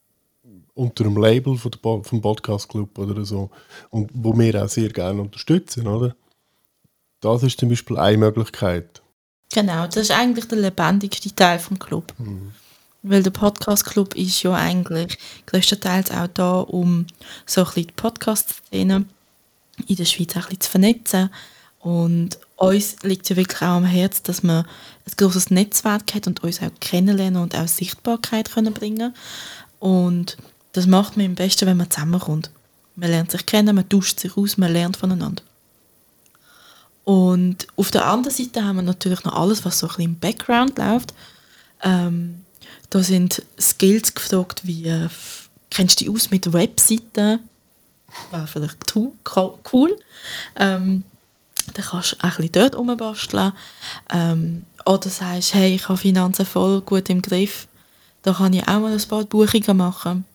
unter 0.73 1.03
dem 1.03 1.17
Label 1.17 1.57
von 1.57 1.71
der, 1.71 2.03
vom 2.03 2.21
Podcast 2.21 2.69
Club 2.69 2.97
oder 2.97 3.23
so 3.25 3.49
und 3.89 4.11
wo 4.13 4.37
wir 4.37 4.63
auch 4.63 4.69
sehr 4.69 4.89
gerne 4.89 5.21
unterstützen, 5.21 5.87
oder? 5.87 6.15
Das 7.21 7.43
ist 7.43 7.59
zum 7.59 7.69
Beispiel 7.69 7.97
eine 7.97 8.17
Möglichkeit. 8.17 9.01
Genau, 9.51 9.87
das 9.87 9.97
ist 9.97 10.11
eigentlich 10.11 10.47
der 10.47 10.59
lebendigste 10.59 11.33
Teil 11.33 11.59
vom 11.59 11.79
Club. 11.79 12.13
Mhm. 12.17 12.51
Weil 13.01 13.23
der 13.23 13.31
Podcast 13.31 13.85
Club 13.85 14.13
ist 14.15 14.43
ja 14.43 14.53
eigentlich 14.53 15.17
größtenteils 15.47 16.11
auch 16.11 16.27
da, 16.27 16.59
um 16.59 17.07
so 17.45 17.61
ein 17.61 17.65
bisschen 17.65 17.87
die 17.87 17.93
Podcast-Szene 17.93 19.05
in 19.87 19.95
der 19.95 20.05
Schweiz 20.05 20.35
ein 20.35 20.41
bisschen 20.41 20.59
zu 20.59 20.69
vernetzen. 20.69 21.29
Und 21.79 22.37
uns 22.57 22.97
liegt 23.03 23.29
ja 23.29 23.37
wirklich 23.37 23.61
auch 23.61 23.77
am 23.77 23.85
Herzen, 23.85 24.23
dass 24.25 24.43
man 24.43 24.65
ein 24.65 25.13
großes 25.15 25.49
Netzwerk 25.49 26.13
hat 26.13 26.27
und 26.27 26.43
uns 26.43 26.61
auch 26.61 26.71
kennenlernen 26.81 27.41
und 27.41 27.55
auch 27.55 27.67
Sichtbarkeit 27.67 28.51
können 28.51 28.73
bringen 28.73 29.15
Und 29.79 30.37
das 30.73 30.85
macht 30.85 31.15
man 31.15 31.27
am 31.27 31.35
besten, 31.35 31.65
wenn 31.67 31.77
man 31.77 31.89
zusammenkommt. 31.89 32.51
Man 32.95 33.09
lernt 33.09 33.31
sich 33.31 33.45
kennen, 33.45 33.75
man 33.75 33.87
tauscht 33.87 34.19
sich 34.19 34.35
aus, 34.35 34.57
man 34.57 34.73
lernt 34.73 34.97
voneinander. 34.97 35.41
Und 37.09 37.65
auf 37.75 37.89
der 37.89 38.05
anderen 38.05 38.35
Seite 38.35 38.63
haben 38.63 38.75
wir 38.75 38.83
natürlich 38.83 39.23
noch 39.23 39.33
alles, 39.33 39.65
was 39.65 39.79
so 39.79 39.87
ein 39.87 39.89
bisschen 39.89 40.05
im 40.05 40.19
Background 40.19 40.77
läuft. 40.77 41.15
Ähm, 41.81 42.45
da 42.91 43.01
sind 43.01 43.41
Skills 43.59 44.13
gefragt, 44.13 44.61
wie 44.67 44.87
äh, 44.87 45.09
kennst 45.71 45.99
du 45.99 46.05
dich 46.05 46.13
aus 46.13 46.29
mit 46.29 46.53
Webseiten? 46.53 47.39
Wäre 48.29 48.45
vielleicht 48.45 48.95
cool. 48.95 49.97
Ähm, 50.55 51.03
dann 51.73 51.85
kannst 51.85 52.11
du 52.11 52.17
ein 52.19 52.29
bisschen 52.29 52.51
dort 52.51 52.75
rumbasteln. 52.75 53.53
Ähm, 54.13 54.65
oder 54.85 55.09
sagst, 55.09 55.55
hey, 55.55 55.73
ich 55.73 55.89
habe 55.89 55.97
Finanzen 55.97 56.45
voll 56.45 56.81
gut 56.81 57.09
im 57.09 57.23
Griff. 57.23 57.67
Da 58.21 58.33
kann 58.33 58.53
ich 58.53 58.67
auch 58.67 58.81
mal 58.81 58.93
ein 58.93 59.07
paar 59.07 59.23
Buchungen 59.23 59.77
machen. 59.77 60.25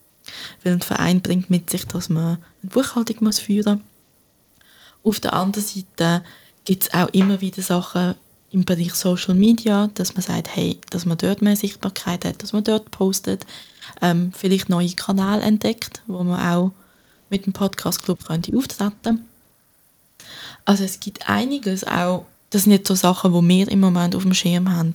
Weil 0.61 0.73
ein 0.73 0.81
Verein 0.81 1.21
bringt 1.21 1.49
mit 1.49 1.69
sich, 1.69 1.87
dass 1.87 2.09
man 2.09 2.37
eine 2.61 2.69
Buchhaltung 2.69 3.31
führen 3.31 3.75
muss. 5.03 5.13
Auf 5.13 5.21
der 5.21 5.31
anderen 5.31 5.65
Seite 5.65 6.21
gibt 6.65 6.83
es 6.83 6.93
auch 6.93 7.07
immer 7.09 7.41
wieder 7.41 7.61
Sachen 7.61 8.15
im 8.51 8.65
Bereich 8.65 8.93
Social 8.93 9.35
Media, 9.35 9.89
dass 9.93 10.15
man 10.15 10.23
sagt, 10.23 10.55
hey, 10.55 10.79
dass 10.89 11.05
man 11.05 11.17
dort 11.17 11.41
mehr 11.41 11.55
Sichtbarkeit 11.55 12.25
hat, 12.25 12.41
dass 12.41 12.53
man 12.53 12.63
dort 12.63 12.91
postet, 12.91 13.45
ähm, 14.01 14.31
vielleicht 14.35 14.69
neue 14.69 14.91
Kanäle 14.91 15.41
entdeckt, 15.41 16.01
wo 16.07 16.23
man 16.23 16.39
auch 16.39 16.71
mit 17.29 17.45
dem 17.45 17.53
Podcast 17.53 18.03
Club 18.03 18.25
könnte 18.25 18.55
auftreten. 18.57 19.25
Also 20.63 20.83
es 20.83 20.99
gibt 20.99 21.29
einiges 21.29 21.85
auch, 21.85 22.25
das 22.49 22.63
sind 22.63 22.71
nicht 22.71 22.87
so 22.87 22.95
Sachen, 22.95 23.33
wo 23.33 23.41
wir 23.41 23.67
im 23.69 23.79
Moment 23.79 24.15
auf 24.15 24.23
dem 24.23 24.33
Schirm 24.33 24.71
haben, 24.71 24.93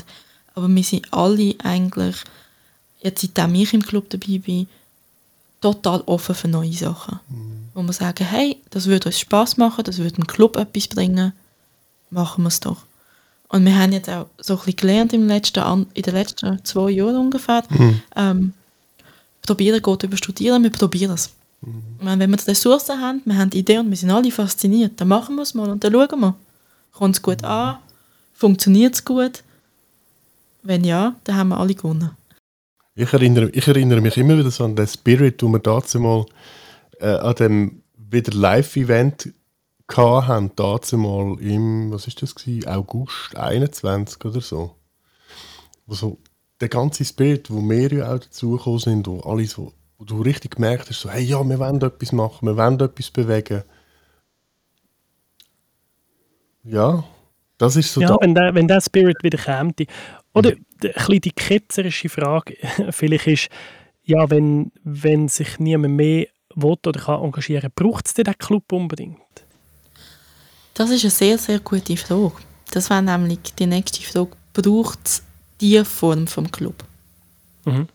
aber 0.54 0.68
wir 0.68 0.82
sind 0.82 1.12
alle 1.12 1.54
eigentlich, 1.62 2.16
jetzt 3.00 3.20
seitdem 3.20 3.54
ich 3.54 3.72
im 3.74 3.82
Club 3.82 4.10
dabei 4.10 4.38
bin, 4.38 4.68
total 5.60 6.00
offen 6.06 6.34
für 6.34 6.48
neue 6.48 6.72
Sachen. 6.72 7.20
Mhm. 7.28 7.68
Wo 7.74 7.82
wir 7.82 7.92
sagen, 7.92 8.24
hey, 8.24 8.56
das 8.70 8.86
würde 8.86 9.10
uns 9.10 9.20
Spaß 9.20 9.58
machen, 9.58 9.84
das 9.84 9.98
würde 9.98 10.16
dem 10.16 10.26
Club 10.26 10.56
etwas 10.56 10.88
bringen, 10.88 11.32
machen 12.10 12.44
wir 12.44 12.48
es 12.48 12.60
doch. 12.60 12.78
Und 13.48 13.64
wir 13.64 13.76
haben 13.76 13.92
jetzt 13.92 14.08
auch 14.08 14.26
so 14.38 14.54
ein 14.54 14.58
bisschen 14.58 14.76
gelernt 14.76 15.12
im 15.12 15.26
letzten, 15.26 15.86
in 15.94 16.02
den 16.02 16.14
letzten 16.14 16.64
zwei 16.64 16.90
Jahren 16.90 17.16
ungefähr, 17.16 17.64
mhm. 17.68 18.02
ähm, 18.14 18.52
probieren 19.42 19.82
geht 19.82 20.02
über 20.04 20.16
Studieren, 20.16 20.62
wir 20.62 20.70
probieren 20.70 21.12
es. 21.12 21.30
Mhm. 21.62 21.82
Wenn 22.00 22.30
wir 22.30 22.36
die 22.36 22.44
Ressourcen 22.44 23.00
haben, 23.00 23.22
wir 23.24 23.36
haben 23.36 23.50
die 23.50 23.58
Idee 23.58 23.78
und 23.78 23.90
wir 23.90 23.96
sind 23.96 24.10
alle 24.10 24.30
fasziniert, 24.30 25.00
dann 25.00 25.08
machen 25.08 25.34
wir 25.36 25.42
es 25.42 25.54
mal 25.54 25.68
und 25.68 25.82
dann 25.82 25.92
schauen 25.92 26.20
wir. 26.20 26.34
Kommt 26.92 27.16
es 27.16 27.22
gut 27.22 27.42
an? 27.44 27.78
Funktioniert 28.32 28.94
es 28.94 29.04
gut? 29.04 29.42
Wenn 30.62 30.84
ja, 30.84 31.16
dann 31.24 31.36
haben 31.36 31.48
wir 31.48 31.58
alle 31.58 31.74
gewonnen. 31.74 32.10
Ich 32.94 33.12
erinnere, 33.12 33.50
ich 33.50 33.66
erinnere 33.66 34.00
mich 34.00 34.16
immer 34.16 34.38
wieder 34.38 34.50
so 34.50 34.64
an 34.64 34.76
den 34.76 34.86
Spirit, 34.86 35.40
den 35.40 35.52
wir 35.52 35.58
dazu 35.58 35.98
mal 36.00 36.26
äh, 36.98 37.06
an 37.06 37.34
dem 37.34 37.82
wieder 37.96 38.32
Live-Event 38.32 39.32
hatten, 39.96 40.52
dazu 40.56 40.98
mal 40.98 41.40
im, 41.40 41.90
was 41.90 42.06
ist 42.06 42.22
das 42.22 42.34
gewesen? 42.34 42.68
August 42.68 43.36
21 43.36 44.24
oder 44.24 44.40
so. 44.40 44.76
Wo 45.86 45.94
so 45.94 46.18
der 46.60 46.68
ganze 46.68 47.04
Spirit, 47.04 47.50
wo 47.50 47.60
wir 47.60 47.92
ja 47.92 48.14
auch 48.14 48.18
dazugekommen 48.18 48.78
sind, 48.78 49.06
wo 49.06 49.20
alle 49.20 49.46
so, 49.46 49.72
wo 49.98 50.04
du 50.04 50.20
richtig 50.22 50.56
gemerkt 50.56 50.88
hast, 50.88 51.00
so, 51.00 51.10
hey, 51.10 51.22
ja, 51.22 51.42
wir 51.42 51.58
wollen 51.58 51.80
etwas 51.80 52.12
machen, 52.12 52.46
wir 52.46 52.56
wollen 52.56 52.78
etwas 52.80 53.10
bewegen. 53.10 53.62
Ja, 56.64 57.04
das 57.58 57.76
ist 57.76 57.92
so. 57.92 58.00
Ja, 58.00 58.08
da. 58.08 58.16
wenn 58.20 58.34
der, 58.34 58.54
wenn 58.54 58.68
der 58.68 58.80
Spirit 58.80 59.22
wieder 59.22 59.38
kommt. 59.38 59.80
Oder 60.34 60.52
mhm. 60.52 60.64
ein 60.82 60.92
bisschen 60.92 61.20
die 61.20 61.32
ketzerische 61.32 62.08
Frage 62.08 62.56
vielleicht 62.90 63.26
ist, 63.26 63.48
ja, 64.02 64.30
wenn, 64.30 64.72
wenn 64.82 65.28
sich 65.28 65.58
niemand 65.58 65.94
mehr 65.94 66.26
will 66.54 66.76
oder 66.86 67.00
kann 67.00 67.22
engagieren, 67.22 67.70
braucht 67.74 68.06
es 68.06 68.14
den 68.14 68.32
Club 68.38 68.72
unbedingt? 68.72 69.18
Das 70.74 70.90
ist 70.90 71.04
eine 71.04 71.10
sehr, 71.10 71.38
sehr 71.38 71.60
gute 71.60 71.96
Frage. 71.96 72.32
Das 72.70 72.90
wäre 72.90 73.02
nämlich 73.02 73.40
die 73.58 73.66
nächste 73.66 74.02
Frage. 74.02 74.30
Braucht 74.52 75.00
es 75.04 75.22
diese 75.60 75.84
Form 75.84 76.26
vom 76.26 76.50
Club? 76.50 76.84
Mhm. 77.64 77.88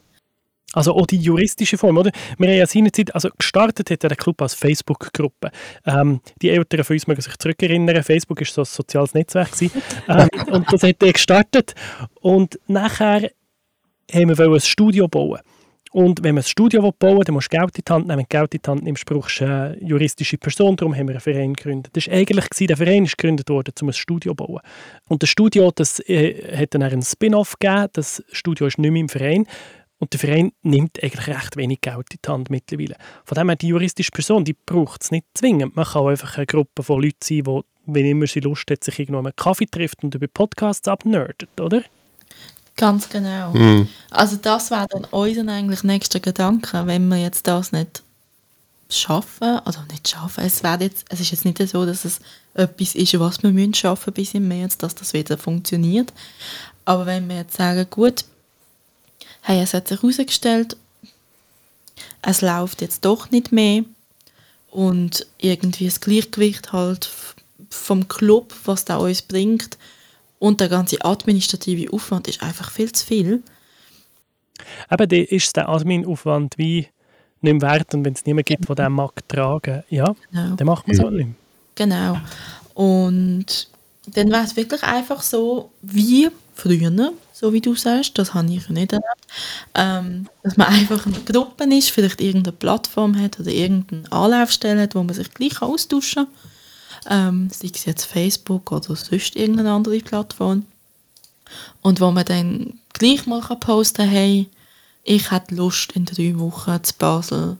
Also 0.73 0.93
auch 0.93 1.07
die 1.07 1.17
juristische 1.17 1.77
Form, 1.77 1.97
oder? 1.97 2.11
Wir 2.37 2.49
haben 2.49 2.57
ja 2.57 2.67
seinerzeit, 2.67 3.15
also 3.15 3.29
gestartet 3.37 3.89
hat 3.89 4.03
der 4.03 4.15
Club 4.17 4.41
als 4.41 4.53
Facebook-Gruppe. 4.53 5.51
Ähm, 5.85 6.19
die 6.41 6.49
Älteren 6.49 6.83
von 6.83 6.95
uns 6.95 7.07
mögen 7.07 7.21
sich 7.21 7.37
zurückerinnern, 7.37 8.03
Facebook 8.03 8.41
war 8.41 8.47
so 8.47 8.61
ein 8.61 8.65
soziales 8.65 9.13
Netzwerk 9.13 9.49
ähm, 9.61 10.29
und 10.47 10.71
das 10.73 10.83
hat 10.83 11.01
er 11.01 11.13
gestartet 11.13 11.75
und 12.19 12.59
nachher 12.67 13.31
haben 14.11 14.37
wir 14.37 14.39
ein 14.39 14.59
Studio 14.59 15.07
bauen 15.07 15.39
und 15.95 16.23
wenn 16.23 16.35
man 16.35 16.43
ein 16.43 16.47
Studio 16.47 16.91
bauen 16.91 17.19
will, 17.19 17.23
dann 17.23 17.35
musst 17.35 17.53
du 17.53 17.57
Geld 17.57 17.77
in 17.77 17.83
die 17.87 17.93
Hand 17.93 18.07
nehmen. 18.07 18.17
Wenn 18.17 18.25
du 18.25 18.37
Geld 18.37 18.53
in 18.53 18.61
die 18.61 18.69
Hand 18.69 18.83
nimmst, 18.83 19.05
brauchst 19.05 19.39
du 19.39 19.45
eine 19.45 19.77
juristische 19.81 20.37
Person. 20.37 20.75
Darum 20.75 20.93
haben 20.93 21.07
wir 21.07 21.13
einen 21.13 21.21
Verein 21.21 21.53
gegründet. 21.53 21.95
Das 21.95 22.07
war 22.07 22.15
eigentlich, 22.15 22.49
der 22.49 22.75
Verein 22.75 23.05
ist 23.05 23.17
gegründet 23.17 23.49
worden, 23.49 23.73
um 23.81 23.87
ein 23.87 23.93
Studio 23.93 24.33
zu 24.33 24.35
bauen. 24.35 24.59
Und 25.07 25.23
das 25.23 25.29
Studio, 25.29 25.71
das 25.73 26.01
äh, 26.01 26.57
hat 26.57 26.73
dann 26.73 26.83
einen 26.83 27.01
Spin-off 27.01 27.57
gegeben. 27.57 27.87
Das 27.93 28.21
Studio 28.29 28.67
ist 28.67 28.77
nicht 28.77 28.91
mehr 28.91 28.99
im 28.99 29.07
Verein. 29.07 29.47
Und 29.97 30.11
der 30.11 30.19
Verein 30.19 30.51
nimmt 30.63 31.01
eigentlich 31.01 31.27
recht 31.27 31.55
wenig 31.55 31.79
Geld 31.79 32.07
in 32.11 32.19
die 32.25 32.29
Hand 32.29 32.49
mittlerweile. 32.49 32.97
Von 33.23 33.35
dem 33.35 33.47
her, 33.47 33.55
die 33.55 33.69
juristische 33.69 34.11
Person, 34.11 34.43
die 34.43 34.57
braucht 34.65 35.01
es 35.01 35.11
nicht 35.11 35.27
zwingend. 35.33 35.77
Man 35.77 35.85
kann 35.85 36.07
einfach 36.07 36.35
eine 36.35 36.45
Gruppe 36.45 36.83
von 36.83 37.01
Leuten 37.01 37.19
sein, 37.23 37.43
die, 37.43 37.61
wenn 37.85 38.05
immer 38.05 38.27
sie 38.27 38.41
Lust 38.41 38.69
hat, 38.69 38.83
sich 38.83 38.99
irgendwo 38.99 39.19
einen 39.19 39.33
Kaffee 39.37 39.65
trifft 39.65 40.03
und 40.03 40.13
über 40.13 40.27
Podcasts 40.27 40.89
abnerdet, 40.89 41.61
oder? 41.61 41.83
Ganz 42.77 43.09
genau. 43.09 43.51
Mhm. 43.51 43.87
Also 44.09 44.35
das 44.35 44.69
wäre 44.69 44.87
dann 44.89 45.05
unser 45.05 45.51
eigentlich 45.51 45.83
nächster 45.83 46.19
Gedanke, 46.19 46.85
wenn 46.85 47.07
wir 47.07 47.17
jetzt 47.17 47.47
das 47.47 47.71
nicht 47.71 48.03
schaffen, 48.89 49.59
oder 49.59 49.85
nicht 49.89 50.07
schaffen, 50.07 50.43
es, 50.43 50.61
jetzt, 50.79 51.05
es 51.09 51.19
ist 51.19 51.31
jetzt 51.31 51.45
nicht 51.45 51.57
so, 51.69 51.85
dass 51.85 52.05
es 52.05 52.19
etwas 52.53 52.95
ist, 52.95 53.19
was 53.19 53.41
wir 53.43 53.51
müssen 53.51 53.73
schaffen 53.73 54.13
bis 54.13 54.33
im 54.33 54.47
März, 54.47 54.77
dass 54.77 54.95
das 54.95 55.13
wieder 55.13 55.37
funktioniert. 55.37 56.13
Aber 56.83 57.05
wenn 57.05 57.27
wir 57.27 57.37
jetzt 57.37 57.57
sagen, 57.57 57.87
gut, 57.89 58.25
hey, 59.41 59.61
es 59.61 59.73
hat 59.73 59.87
sich 59.87 60.01
herausgestellt, 60.01 60.77
es 62.21 62.41
läuft 62.41 62.81
jetzt 62.81 63.05
doch 63.05 63.31
nicht 63.31 63.51
mehr 63.51 63.83
und 64.69 65.25
irgendwie 65.37 65.85
das 65.85 66.01
Gleichgewicht 66.01 66.73
halt 66.73 67.09
vom 67.69 68.07
Club, 68.07 68.53
was 68.65 68.85
da 68.85 68.97
uns 68.97 69.21
bringt, 69.21 69.77
und 70.39 70.59
der 70.59 70.69
ganze 70.69 71.03
administrative 71.03 71.91
Aufwand 71.93 72.27
ist 72.27 72.41
einfach 72.43 72.71
viel 72.71 72.91
zu 72.91 73.05
viel. 73.05 73.43
Aber 74.89 75.07
dann 75.07 75.19
ist 75.19 75.55
der 75.55 75.69
Admin-Aufwand 75.69 76.57
wie 76.57 76.87
nicht 77.41 77.61
mehr 77.61 77.61
wert 77.61 77.93
und 77.93 78.05
wenn 78.05 78.13
es 78.13 78.25
niemanden 78.25 78.45
gibt, 78.45 78.67
der 78.69 78.75
den 78.75 78.91
mag 78.93 79.27
tragen, 79.27 79.83
ja, 79.89 80.15
genau. 80.31 80.55
dann 80.55 80.67
macht 80.67 80.87
man 80.87 80.97
es 80.97 81.03
auch 81.03 81.09
nicht 81.09 81.27
mehr. 81.27 81.35
Genau. 81.75 82.17
Und 82.73 83.69
dann 84.07 84.31
wäre 84.31 84.43
es 84.43 84.55
wirklich 84.55 84.83
einfach 84.83 85.21
so 85.21 85.71
wie 85.81 86.29
früher, 86.53 87.11
so 87.33 87.53
wie 87.53 87.61
du 87.61 87.75
sagst, 87.75 88.17
das 88.17 88.33
habe 88.33 88.51
ich 88.51 88.69
nicht 88.69 88.93
erlebt, 88.93 89.09
ähm, 89.73 90.27
dass 90.43 90.57
man 90.57 90.67
einfach 90.67 91.05
eine 91.05 91.19
Gruppe 91.19 91.65
ist, 91.75 91.91
vielleicht 91.91 92.21
irgendeine 92.21 92.55
Plattform 92.55 93.19
hat 93.19 93.39
oder 93.39 93.51
irgendeine 93.51 94.11
Anlaufstelle 94.11 94.83
hat, 94.83 94.95
wo 94.95 95.03
man 95.03 95.15
sich 95.15 95.31
gleich 95.31 95.61
austauschen 95.61 96.25
kann 96.25 96.33
ähm, 97.09 97.49
sei 97.51 97.71
es 97.73 97.85
jetzt 97.85 98.05
Facebook 98.05 98.71
oder 98.71 98.95
sonst 98.95 99.35
irgendeine 99.35 99.71
andere 99.71 99.99
Plattform. 99.99 100.65
Und 101.81 102.01
wo 102.01 102.11
man 102.11 102.25
dann 102.25 102.79
gleich 102.93 103.25
mal 103.25 103.41
posten 103.41 104.03
kann, 104.03 104.09
hey, 104.09 104.49
ich 105.03 105.31
hätte 105.31 105.55
Lust 105.55 105.91
in 105.91 106.05
drei 106.05 106.37
Wochen 106.39 106.83
zu 106.83 106.93
Basel 106.97 107.57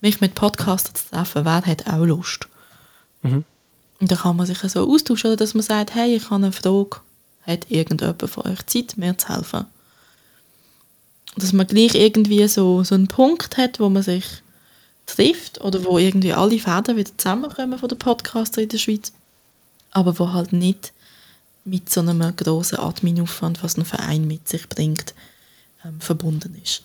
mich 0.00 0.20
mit 0.20 0.34
Podcastern 0.34 0.94
zu 0.94 1.10
treffen, 1.10 1.44
wer 1.44 1.64
hat 1.64 1.86
auch 1.86 2.04
Lust? 2.04 2.48
Mhm. 3.22 3.44
Und 4.00 4.10
dann 4.10 4.18
kann 4.18 4.36
man 4.36 4.46
sich 4.46 4.58
so 4.58 4.88
austauschen, 4.88 5.36
dass 5.36 5.54
man 5.54 5.62
sagt, 5.62 5.94
hey, 5.94 6.16
ich 6.16 6.24
habe 6.24 6.36
eine 6.36 6.52
Frage, 6.52 7.00
hat 7.42 7.70
irgendjemand 7.70 8.30
von 8.30 8.46
euch 8.46 8.64
Zeit, 8.66 8.96
mir 8.96 9.16
zu 9.16 9.28
helfen? 9.28 9.66
Dass 11.36 11.52
man 11.52 11.66
gleich 11.66 11.94
irgendwie 11.94 12.46
so, 12.48 12.84
so 12.84 12.94
einen 12.94 13.08
Punkt 13.08 13.56
hat, 13.56 13.80
wo 13.80 13.88
man 13.88 14.02
sich 14.02 14.24
trifft 15.08 15.60
oder 15.60 15.84
wo 15.84 15.98
irgendwie 15.98 16.32
alle 16.32 16.58
Fäden 16.58 16.96
wieder 16.96 17.10
zusammenkommen 17.16 17.78
von 17.78 17.88
den 17.88 17.98
Podcaster 17.98 18.62
in 18.62 18.68
der 18.68 18.78
Schweiz, 18.78 19.12
aber 19.90 20.18
wo 20.18 20.32
halt 20.32 20.52
nicht 20.52 20.92
mit 21.64 21.90
so 21.90 22.00
einem 22.00 22.34
grossen 22.36 22.78
Adminaufwand, 22.78 23.62
was 23.62 23.76
ein 23.76 23.84
Verein 23.84 24.26
mit 24.26 24.48
sich 24.48 24.68
bringt, 24.68 25.14
ähm, 25.84 26.00
verbunden 26.00 26.56
ist. 26.62 26.84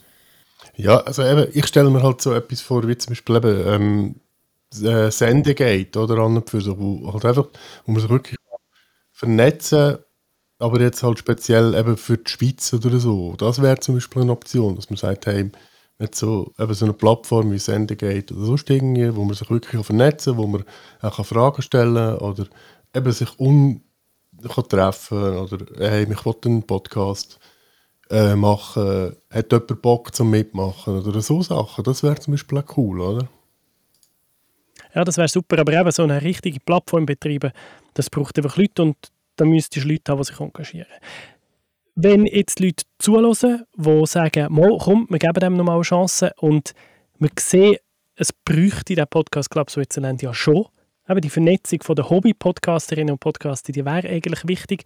Ja, 0.76 0.98
also 1.02 1.24
eben, 1.24 1.48
ich 1.54 1.68
stelle 1.68 1.90
mir 1.90 2.02
halt 2.02 2.22
so 2.22 2.34
etwas 2.34 2.62
vor, 2.62 2.88
wie 2.88 2.98
zum 2.98 3.12
Beispiel 3.12 3.36
eben 3.36 3.68
ähm, 3.68 4.16
äh, 4.84 5.12
Sendegate 5.12 6.00
oder 6.00 6.18
an 6.18 6.44
für 6.46 6.62
so, 6.62 6.80
wo 6.80 7.14
halt 7.14 7.26
einfach, 7.26 7.48
wo 7.86 7.92
man 7.92 8.02
sich 8.02 8.10
wirklich 8.10 8.38
vernetzen 9.12 10.00
aber 10.64 10.80
jetzt 10.80 11.04
halt 11.04 11.20
speziell 11.20 11.76
eben 11.76 11.98
für 11.98 12.18
die 12.18 12.30
Schweiz 12.30 12.74
oder 12.74 12.98
so. 12.98 13.36
Das 13.38 13.62
wäre 13.62 13.80
zum 13.80 13.96
Beispiel 13.96 14.22
eine 14.22 14.32
Option, 14.32 14.76
dass 14.76 14.90
man 14.90 14.98
sagt, 14.98 15.26
hey, 15.26 15.52
nicht 16.04 16.16
so, 16.16 16.54
eben 16.60 16.74
so 16.74 16.86
eine 16.86 16.94
Plattform 16.94 17.52
wie 17.52 17.58
Sendegate 17.58 18.34
oder 18.34 18.46
sonst 18.46 18.70
irgendwie, 18.70 19.16
wo 19.16 19.24
man 19.24 19.36
sich 19.36 19.50
wirklich 19.50 19.86
vernetzen 19.86 20.34
kann, 20.34 20.44
wo 20.44 20.48
man 20.48 20.64
auch 21.02 21.26
Fragen 21.26 21.62
stellen 21.62 22.18
kann 22.18 22.18
oder 22.18 22.46
eben 22.94 23.12
sich 23.12 23.40
un 23.40 23.82
kann 24.54 24.68
treffen 24.68 25.38
oder 25.38 25.66
hey, 25.78 26.04
ich 26.04 26.26
will 26.26 26.36
einen 26.46 26.64
Podcast 26.64 27.40
äh, 28.10 28.36
machen, 28.36 29.16
hat 29.30 29.52
jemand 29.52 29.82
Bock 29.82 30.14
zum 30.14 30.30
Mitmachen 30.30 31.00
oder 31.00 31.22
so 31.22 31.42
Sachen. 31.42 31.84
Das 31.84 32.04
wäre 32.04 32.16
zum 32.16 32.34
Beispiel 32.34 32.58
auch 32.58 32.78
cool, 32.78 33.02
oder? 33.02 33.28
Ja, 34.94 35.04
das 35.04 35.18
wäre 35.18 35.28
super, 35.28 35.60
aber 35.60 35.74
eben 35.74 35.92
so 35.92 36.04
eine 36.04 36.22
richtige 36.22 36.60
Plattform 36.60 37.06
betreiben, 37.06 37.52
das 37.94 38.10
braucht 38.10 38.38
einfach 38.38 38.58
Leute 38.58 38.84
und 38.84 38.98
da 39.36 39.46
müsstest 39.46 39.86
du 39.86 39.90
Leute 39.90 40.12
haben, 40.12 40.20
die 40.20 40.26
sich 40.26 40.40
engagieren. 40.40 40.88
Wenn 41.96 42.26
jetzt 42.26 42.60
Leute 42.60 42.84
zulassen, 42.98 43.66
die 43.76 44.06
sagen, 44.06 44.52
Mal, 44.54 44.78
komm, 44.80 45.06
wir 45.10 45.20
geben 45.20 45.40
dem 45.40 45.58
nochmal 45.58 45.76
eine 45.76 45.84
Chance 45.84 46.32
und 46.38 46.74
wir 47.20 47.30
sehen, 47.40 47.78
es 48.16 48.32
bräuchte 48.34 48.96
den 48.96 49.06
Podcast 49.08 49.50
Club 49.50 49.70
Switzerland 49.70 50.22
ja 50.22 50.34
schon, 50.34 50.66
aber 51.06 51.22
die 51.22 51.30
Vernetzung 51.30 51.80
der 51.96 52.10
Hobby-Podcasterinnen 52.10 53.14
und 53.14 53.20
Podcaster, 53.20 53.72
die 53.72 53.86
wäre 53.86 54.08
eigentlich 54.10 54.48
wichtig, 54.48 54.84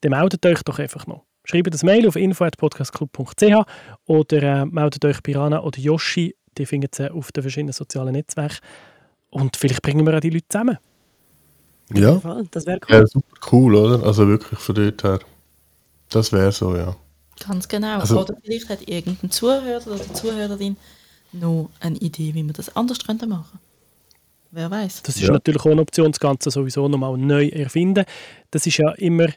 dann 0.00 0.10
meldet 0.10 0.44
euch 0.46 0.62
doch 0.62 0.78
einfach 0.78 1.06
noch. 1.06 1.24
Schreibt 1.44 1.72
das 1.72 1.84
Mail 1.84 2.06
auf 2.08 2.16
info.podcastclub.ch 2.16 3.66
oder 4.06 4.42
äh, 4.42 4.66
meldet 4.66 5.04
euch 5.04 5.22
bei 5.22 5.36
Rana 5.36 5.62
oder 5.62 5.78
Yoshi, 5.78 6.34
die 6.58 6.66
findet 6.66 6.94
sie 6.94 7.10
auf 7.10 7.30
den 7.32 7.42
verschiedenen 7.42 7.72
sozialen 7.72 8.12
Netzwerken. 8.12 8.58
Und 9.30 9.56
vielleicht 9.56 9.82
bringen 9.82 10.04
wir 10.06 10.16
auch 10.16 10.20
die 10.20 10.30
Leute 10.30 10.48
zusammen. 10.48 10.78
Ja, 11.92 12.20
das 12.50 12.66
wäre 12.66 12.80
cool. 12.88 12.96
Ja, 12.96 13.06
super 13.06 13.36
cool, 13.52 13.74
oder? 13.76 14.02
Also 14.04 14.26
wirklich 14.26 14.58
von 14.58 14.74
dort 14.74 15.04
her. 15.04 15.20
Das 16.10 16.32
wäre 16.32 16.52
so, 16.52 16.76
ja. 16.76 16.96
Ganz 17.46 17.68
genau. 17.68 17.98
Also- 17.98 18.20
oder 18.20 18.34
vielleicht 18.42 18.68
hat 18.68 18.88
irgendein 18.88 19.30
Zuhörer 19.30 19.86
oder 19.86 20.14
Zuhörerin 20.14 20.76
noch 21.32 21.70
eine 21.80 21.96
Idee, 21.98 22.32
wie 22.34 22.42
man 22.42 22.54
das 22.54 22.74
anders 22.76 22.98
könnte 23.04 23.26
machen 23.26 23.58
Wer 24.52 24.70
weiß. 24.70 25.02
Das 25.02 25.16
ist 25.16 25.22
Ja. 25.22 25.32
natürlich 25.32 25.60
auch 25.60 25.66
eine 25.70 25.82
Option, 25.82 26.10
das 26.12 26.20
Ganze 26.20 26.50
sowieso 26.50 26.88
nochmal 26.88 27.18
neu 27.18 27.48
erfinden. 27.48 28.04
Das 28.52 28.66
ist 28.66 28.78
ja 28.78 28.90
immer 28.92 29.26
so 29.26 29.32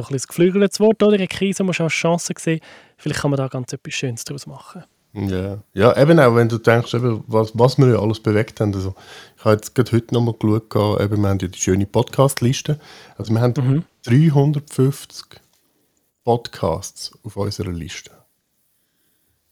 ein 0.00 0.04
bisschen 0.04 0.12
das 0.12 0.28
geflügeltes 0.28 0.80
Wort, 0.80 1.02
oder? 1.02 1.14
Eine 1.14 1.26
Krise 1.28 1.64
muss 1.64 1.80
auch 1.80 1.84
als 1.84 1.92
Chance 1.92 2.32
sehen. 2.38 2.60
Vielleicht 2.96 3.20
kann 3.20 3.30
man 3.30 3.36
da 3.38 3.48
ganz 3.48 3.72
etwas 3.74 3.92
Schönes 3.92 4.24
daraus 4.24 4.46
machen. 4.46 4.84
Ja. 5.12 5.58
ja, 5.74 5.96
eben 6.00 6.18
auch, 6.18 6.34
wenn 6.34 6.48
du 6.48 6.58
denkst, 6.58 6.94
eben, 6.94 7.22
was, 7.26 7.50
was 7.54 7.78
wir 7.78 7.88
ja 7.88 7.98
alles 8.00 8.18
bewegt 8.20 8.60
haben. 8.60 8.74
Also, 8.74 8.94
ich 9.36 9.44
habe 9.44 9.54
jetzt 9.56 9.74
gerade 9.74 9.92
heute 9.92 10.12
nochmal 10.14 10.34
geschaut, 10.34 11.00
eben, 11.00 11.22
wir 11.22 11.28
haben 11.28 11.38
ja 11.40 11.48
die 11.48 11.58
schöne 11.58 11.86
Podcast-Liste. 11.86 12.80
Also 13.18 13.32
wir 13.32 13.40
haben 13.40 13.84
350 14.04 15.24
Podcasts 16.24 17.12
auf 17.22 17.36
unserer 17.36 17.72
Liste. 17.72 18.10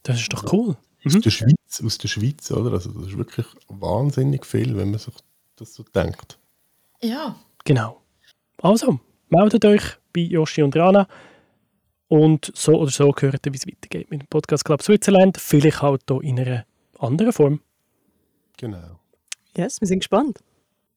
Das 0.03 0.19
ist 0.19 0.33
doch 0.33 0.51
cool. 0.51 0.75
Aus 1.05 1.19
der 1.19 1.29
Schweiz, 1.29 1.81
aus 1.83 1.97
der 1.97 2.07
Schweiz, 2.07 2.51
oder? 2.51 2.73
Also 2.73 2.91
das 2.91 3.07
ist 3.07 3.17
wirklich 3.17 3.45
wahnsinnig 3.67 4.45
viel, 4.45 4.75
wenn 4.77 4.91
man 4.91 4.99
sich 4.99 5.13
das 5.55 5.73
so 5.73 5.83
denkt. 5.83 6.37
Ja, 7.01 7.35
Genau. 7.63 8.01
Also, 8.61 8.99
meldet 9.29 9.65
euch 9.65 9.83
bei 10.13 10.21
Yoshi 10.21 10.63
und 10.63 10.75
Rana 10.75 11.07
und 12.07 12.51
so 12.55 12.73
oder 12.73 12.91
so 12.91 13.13
hört 13.17 13.45
ihr, 13.45 13.53
wie 13.53 13.57
es 13.57 13.67
weitergeht 13.67 14.11
mit 14.11 14.21
dem 14.21 14.27
Podcast 14.27 14.65
Club 14.65 14.83
Switzerland. 14.83 15.37
Vielleicht 15.37 15.81
halt 15.81 16.03
hier 16.07 16.21
in 16.23 16.39
einer 16.39 16.65
anderen 16.99 17.33
Form. 17.33 17.61
Genau. 18.57 18.99
Yes, 19.57 19.81
wir 19.81 19.87
sind 19.87 19.99
gespannt. 19.99 20.39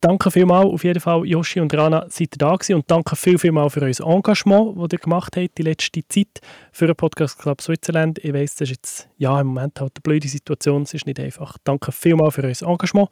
Danke 0.01 0.31
vielmals 0.31 0.67
auf 0.67 0.85
jeden 0.85 1.01
Fall, 1.01 1.27
Yoshi 1.27 1.59
und 1.59 1.73
Rana, 1.75 2.07
seid 2.09 2.35
ihr 2.35 2.39
da 2.39 2.55
gewesen 2.55 2.75
und 2.75 2.91
danke 2.91 3.17
viel, 3.17 3.39
viel 3.39 3.51
mal 3.51 3.71
für 3.71 3.81
euer 3.81 4.01
Engagement, 4.01 4.77
das 4.77 4.93
ihr 4.93 4.99
gemacht 4.99 5.37
habt 5.37 5.57
die 5.57 5.63
letzte 5.63 6.07
Zeit 6.07 6.41
für 6.71 6.87
den 6.87 6.95
Podcast 6.95 7.39
Club 7.39 7.63
Switzerland. 7.63 8.19
Ich 8.23 8.33
weiss, 8.35 8.57
das 8.57 8.71
ist 8.71 8.77
jetzt 8.77 9.09
ja, 9.17 9.41
im 9.41 9.49
Moment 9.49 9.81
halt 9.81 9.93
eine 9.97 10.03
blöde 10.03 10.29
Situation, 10.29 10.83
es 10.83 10.93
ist 10.93 11.07
nicht 11.07 11.19
einfach. 11.19 11.57
Danke 11.65 11.93
vielmals 11.93 12.35
für 12.35 12.43
euer 12.43 12.71
Engagement 12.71 13.09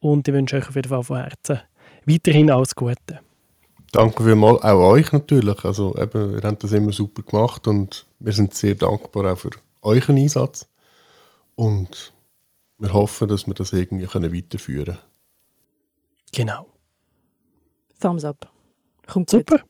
und 0.00 0.26
ich 0.26 0.34
wünsche 0.34 0.56
euch 0.56 0.68
auf 0.68 0.74
jeden 0.74 0.88
Fall 0.88 1.04
von 1.04 1.18
Herzen 1.18 1.60
weiterhin 2.06 2.50
alles 2.50 2.74
Gute. 2.74 3.20
Danke 3.92 4.24
vielmals 4.24 4.62
auch 4.62 4.90
euch 4.90 5.12
natürlich. 5.12 5.64
Also 5.64 5.96
eben, 5.96 6.34
ihr 6.34 6.42
habt 6.42 6.62
das 6.62 6.72
immer 6.72 6.92
super 6.92 7.22
gemacht 7.22 7.66
und 7.66 8.06
wir 8.18 8.32
sind 8.32 8.54
sehr 8.54 8.74
dankbar 8.74 9.32
auch 9.32 9.38
für 9.38 9.50
euren 9.82 10.16
Einsatz. 10.16 10.68
Und 11.54 12.12
wir 12.78 12.92
hoffen, 12.92 13.28
dass 13.28 13.46
wir 13.46 13.54
das 13.54 13.72
irgendwie 13.72 14.06
können 14.06 14.34
weiterführen 14.34 14.84
können. 14.84 14.98
Genau. 16.36 16.66
Thumbs 17.98 18.22
up. 18.22 18.52
Kommt 19.06 19.30
gut. 19.30 19.48
Super. 19.48 19.64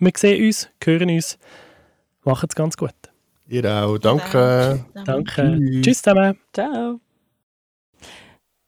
Wir 0.00 0.10
sehen 0.16 0.44
uns, 0.44 0.68
hören 0.82 1.08
uns. 1.08 1.38
Macht's 2.24 2.56
ganz 2.56 2.76
gut. 2.76 2.96
Ihr 3.46 3.64
auch. 3.64 3.96
Danke. 3.96 4.84
Danke. 5.04 5.56
Tschüss. 5.56 5.82
Tschüss 5.82 6.02
zusammen. 6.02 6.36
Ciao. 6.52 7.00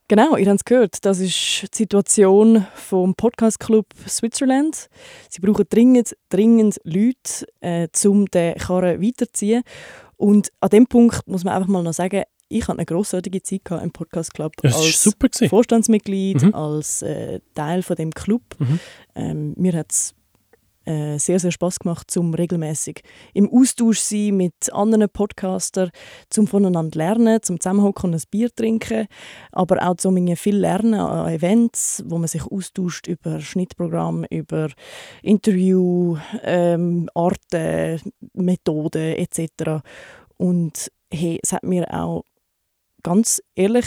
Genau, 0.07 0.37
ihr 0.37 0.47
habt 0.47 0.61
es 0.61 0.65
gehört. 0.65 1.05
Das 1.05 1.19
ist 1.19 1.63
die 1.75 1.79
Situation 1.79 2.65
vom 2.77 3.17
Podcast 3.17 3.59
Club 3.59 3.87
Switzerland. 4.07 4.89
Sie 5.29 5.41
brauchen 5.41 5.67
dringend, 5.69 6.17
dringend 6.29 6.81
Leute, 6.85 7.49
äh, 7.61 7.89
um 8.07 8.27
den 8.27 8.55
Karren 8.55 9.03
weiterzuziehen. 9.03 9.65
Und 10.17 10.53
an 10.61 10.71
dem 10.71 10.87
Punkt 10.87 11.27
muss 11.27 11.43
man 11.43 11.55
einfach 11.55 11.69
mal 11.69 11.83
noch 11.83 11.93
sagen, 11.93 12.23
ich 12.53 12.63
hatte 12.69 12.79
eine 12.79 12.87
grossartige 12.87 13.43
Zeit 13.43 13.63
im 13.83 13.91
Podcast 13.93 14.35
Club 14.35 14.53
war 14.63 14.75
als 14.75 15.03
super. 15.03 15.29
Gewesen. 15.29 15.49
Vorstandsmitglied, 15.49 16.43
Mhm. 16.43 16.55
als 16.55 17.03
äh, 17.03 17.41
Teil 17.55 17.83
von 17.83 17.97
dem 17.97 18.11
Club. 18.13 18.43
Mhm. 18.59 18.81
Ähm, 19.15 19.55
mir 19.57 19.73
hat 19.75 19.93
es 19.93 20.15
äh, 20.85 21.17
sehr, 21.17 21.39
sehr 21.39 21.53
Spaß 21.53 21.79
gemacht, 21.79 22.11
zum 22.11 22.35
regelmäßig 22.35 23.03
im 23.35 23.49
Austausch 23.53 24.01
sein 24.01 24.37
mit 24.37 24.73
anderen 24.73 25.09
Podcastern, 25.09 25.91
zum 26.29 26.49
voneinander 26.49 26.99
lernen, 26.99 27.41
zum 27.41 27.61
zusammenhocken 27.61 28.11
und 28.11 28.17
ein 28.17 28.23
Bier 28.33 28.53
trinken, 28.53 29.07
aber 29.53 29.89
auch 29.89 29.95
zum 29.95 30.17
viel 30.37 30.57
lernen 30.57 30.95
an 30.95 31.29
Events, 31.33 32.03
wo 32.07 32.19
man 32.19 32.27
sich 32.27 32.43
austauscht 32.45 33.07
über 33.07 33.41
Schnittprogramm, 33.41 34.25
über 34.29 34.71
Interview, 35.23 36.17
ähm, 36.43 37.09
Arten, 37.15 38.01
Methoden 38.35 39.15
etc. 39.17 39.85
Und 40.37 40.91
hey, 41.15 41.39
es 41.43 41.53
hat 41.53 41.63
mir 41.63 41.87
auch 41.95 42.25
ganz 43.03 43.43
ehrlich 43.55 43.87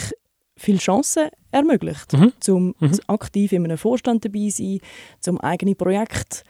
viele 0.58 0.78
Chancen 0.78 1.28
ermöglicht, 1.50 2.12
Mhm. 2.12 2.32
zum 2.40 2.74
Mhm. 2.78 2.98
aktiv 3.08 3.52
in 3.52 3.64
einem 3.64 3.78
Vorstand 3.78 4.24
dabei 4.24 4.48
sein, 4.48 4.78
zum 5.20 5.40
eigene 5.40 5.74
Projekt 5.74 6.44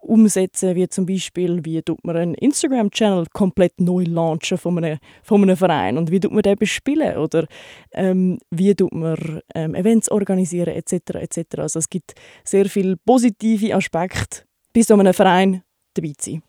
umsetzen, 0.00 0.74
wie 0.74 0.88
zum 0.88 1.06
Beispiel, 1.06 1.64
wie 1.64 1.80
tut 1.80 2.04
man 2.04 2.16
einen 2.16 2.34
Instagram-Channel 2.34 3.26
komplett 3.32 3.80
neu 3.80 4.02
launchen 4.02 4.58
von 4.58 4.78
einem, 4.78 4.98
von 5.22 5.42
einem 5.42 5.56
Verein 5.56 5.96
und 5.96 6.10
wie 6.10 6.18
tut 6.18 6.32
man 6.32 6.42
den 6.42 6.56
bespielen 6.56 7.16
oder 7.18 7.46
ähm, 7.92 8.38
wie 8.50 8.74
tut 8.74 8.92
man 8.92 9.40
ähm, 9.54 9.74
Events 9.76 10.10
organisieren 10.10 10.74
etc. 10.74 11.14
etc. 11.14 11.58
Also 11.58 11.78
es 11.78 11.88
gibt 11.88 12.14
sehr 12.44 12.66
viele 12.66 12.96
positive 12.96 13.74
Aspekte, 13.76 14.42
bei 14.74 14.82
so 14.82 14.94
einem 14.94 15.14
Verein 15.14 15.62
dabei 15.94 16.12
zu 16.18 16.32
sein. 16.32 16.42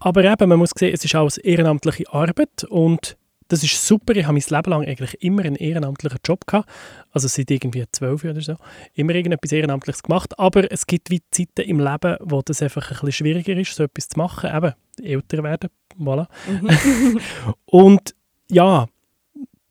Aber 0.00 0.24
eben, 0.24 0.48
man 0.48 0.58
muss 0.58 0.70
sehen, 0.76 0.92
es 0.92 1.04
ist 1.04 1.14
auch 1.14 1.30
ehrenamtliche 1.42 2.12
Arbeit 2.12 2.64
und 2.64 3.16
das 3.52 3.62
ist 3.62 3.86
super. 3.86 4.16
Ich 4.16 4.24
habe 4.24 4.32
mein 4.32 4.42
Leben 4.48 4.70
lang 4.70 4.86
eigentlich 4.86 5.22
immer 5.22 5.44
einen 5.44 5.56
ehrenamtlichen 5.56 6.20
Job 6.24 6.46
gehabt. 6.46 6.70
Also 7.10 7.28
seit 7.28 7.50
irgendwie 7.50 7.84
zwölf 7.92 8.24
oder 8.24 8.40
so. 8.40 8.56
Immer 8.94 9.14
irgendetwas 9.14 9.52
Ehrenamtliches 9.52 10.02
gemacht. 10.02 10.38
Aber 10.38 10.72
es 10.72 10.86
gibt 10.86 11.10
wie 11.10 11.20
Zeiten 11.30 11.60
im 11.68 11.78
Leben, 11.78 12.16
wo 12.20 12.40
das 12.40 12.62
einfach 12.62 12.82
ein 12.82 12.88
bisschen 12.88 13.12
schwieriger 13.12 13.54
ist, 13.54 13.74
so 13.74 13.84
etwas 13.84 14.08
zu 14.08 14.18
machen. 14.18 14.50
Eben, 14.56 14.72
älter 15.02 15.42
werden. 15.42 15.68
Voilà. 15.98 16.28
Und 17.66 18.14
ja, 18.48 18.86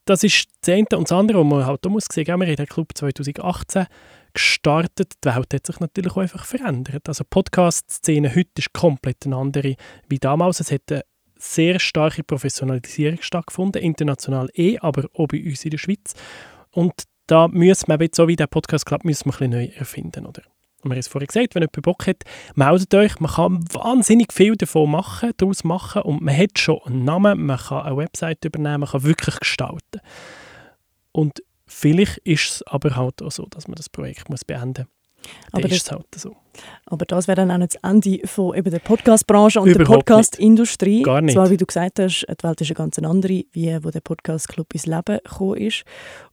das 0.04 0.22
ist 0.22 0.46
das 0.60 0.74
eine 0.74 0.86
und 0.92 1.10
das 1.10 1.12
andere, 1.12 1.38
was 1.40 1.46
man 1.46 1.66
halt 1.66 1.86
auch 1.86 1.90
muss 1.90 2.06
sehen. 2.10 2.26
Wir 2.26 2.34
haben 2.34 2.56
den 2.56 2.66
Club 2.66 2.92
2018 2.94 3.86
gestartet. 4.32 5.14
Die 5.24 5.28
Welt 5.28 5.54
hat 5.54 5.66
sich 5.66 5.80
natürlich 5.80 6.12
auch 6.12 6.18
einfach 6.18 6.44
verändert. 6.44 7.08
Also 7.08 7.24
Podcast-Szene 7.28 8.34
heute 8.34 8.50
ist 8.58 8.72
komplett 8.72 9.26
eine 9.26 9.36
andere 9.36 9.74
wie 10.08 10.18
damals. 10.18 10.60
Es 10.60 10.70
hat 10.70 10.90
eine 10.90 11.02
sehr 11.42 11.78
starke 11.80 12.22
Professionalisierung 12.22 13.20
stattgefunden, 13.20 13.82
international 13.82 14.48
eh, 14.54 14.78
aber 14.78 15.08
auch 15.14 15.26
bei 15.26 15.42
uns 15.42 15.64
in 15.64 15.70
der 15.70 15.78
Schweiz. 15.78 16.14
Und 16.70 16.92
da 17.26 17.48
müssen 17.48 17.88
wir, 17.88 18.00
jetzt 18.00 18.16
so 18.16 18.28
wie 18.28 18.36
der 18.36 18.46
Podcast 18.46 18.86
Club, 18.86 19.04
müssen 19.04 19.26
wir 19.26 19.32
ein 19.32 19.50
bisschen 19.50 19.50
neu 19.50 19.76
erfinden, 19.76 20.26
oder? 20.26 20.42
Und 20.82 20.90
wir 20.90 20.94
haben 20.94 21.00
es 21.00 21.08
vorhin 21.08 21.28
gesagt, 21.28 21.54
wenn 21.54 21.62
jemand 21.62 21.82
Bock 21.82 22.06
hat, 22.06 22.24
meldet 22.54 22.92
euch. 22.94 23.20
Man 23.20 23.30
kann 23.30 23.64
wahnsinnig 23.72 24.32
viel 24.32 24.56
davon 24.56 24.90
machen, 24.90 25.30
daraus 25.36 25.62
machen 25.62 26.02
und 26.02 26.22
man 26.22 26.36
hat 26.36 26.58
schon 26.58 26.80
einen 26.84 27.04
Namen, 27.04 27.46
man 27.46 27.58
kann 27.58 27.82
eine 27.82 27.96
Website 27.96 28.44
übernehmen, 28.44 28.80
man 28.80 28.88
kann 28.88 29.04
wirklich 29.04 29.38
gestalten. 29.38 30.00
Und 31.12 31.42
vielleicht 31.66 32.18
ist 32.18 32.50
es 32.50 32.62
aber 32.64 32.96
halt 32.96 33.22
auch 33.22 33.30
so, 33.30 33.46
dass 33.46 33.68
man 33.68 33.76
das 33.76 33.88
Projekt 33.88 34.28
muss 34.28 34.44
beenden 34.44 34.84
muss. 34.84 35.01
Dann 35.52 35.62
Aber 35.62 35.72
ist 35.72 35.72
das- 35.72 35.82
es 35.86 35.90
halt 35.92 36.06
so. 36.16 36.36
Aber 36.84 37.06
das 37.06 37.28
wäre 37.28 37.36
dann 37.36 37.50
auch 37.50 37.56
nicht 37.56 37.76
das 37.82 37.90
Ende 37.90 38.20
von 38.28 38.54
eben 38.54 38.70
der 38.70 38.78
Podcast-Branche 38.78 39.58
und 39.58 39.68
der 39.68 39.76
Überhaupt 39.76 40.04
Podcast-Industrie. 40.04 41.02
Gar 41.02 41.22
nicht. 41.22 41.32
Zwar, 41.32 41.48
wie 41.48 41.56
du 41.56 41.64
gesagt 41.64 41.98
hast, 41.98 42.26
die 42.28 42.42
Welt 42.44 42.60
ist 42.60 42.68
eine 42.68 42.74
ganz 42.74 42.98
andere, 42.98 43.44
wie 43.52 43.78
wo 43.82 43.90
der 43.90 44.00
Podcast-Club 44.02 44.74
ins 44.74 44.84
Leben 44.84 45.18
gekommen 45.24 45.56
ist. 45.56 45.84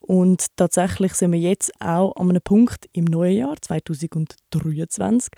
Und 0.01 0.47
tatsächlich 0.57 1.13
sind 1.13 1.31
wir 1.31 1.39
jetzt 1.39 1.71
auch 1.79 2.13
an 2.17 2.29
einem 2.31 2.41
Punkt 2.41 2.89
im 2.91 3.05
neuen 3.05 3.37
Jahr 3.37 3.55
2023, 3.61 5.31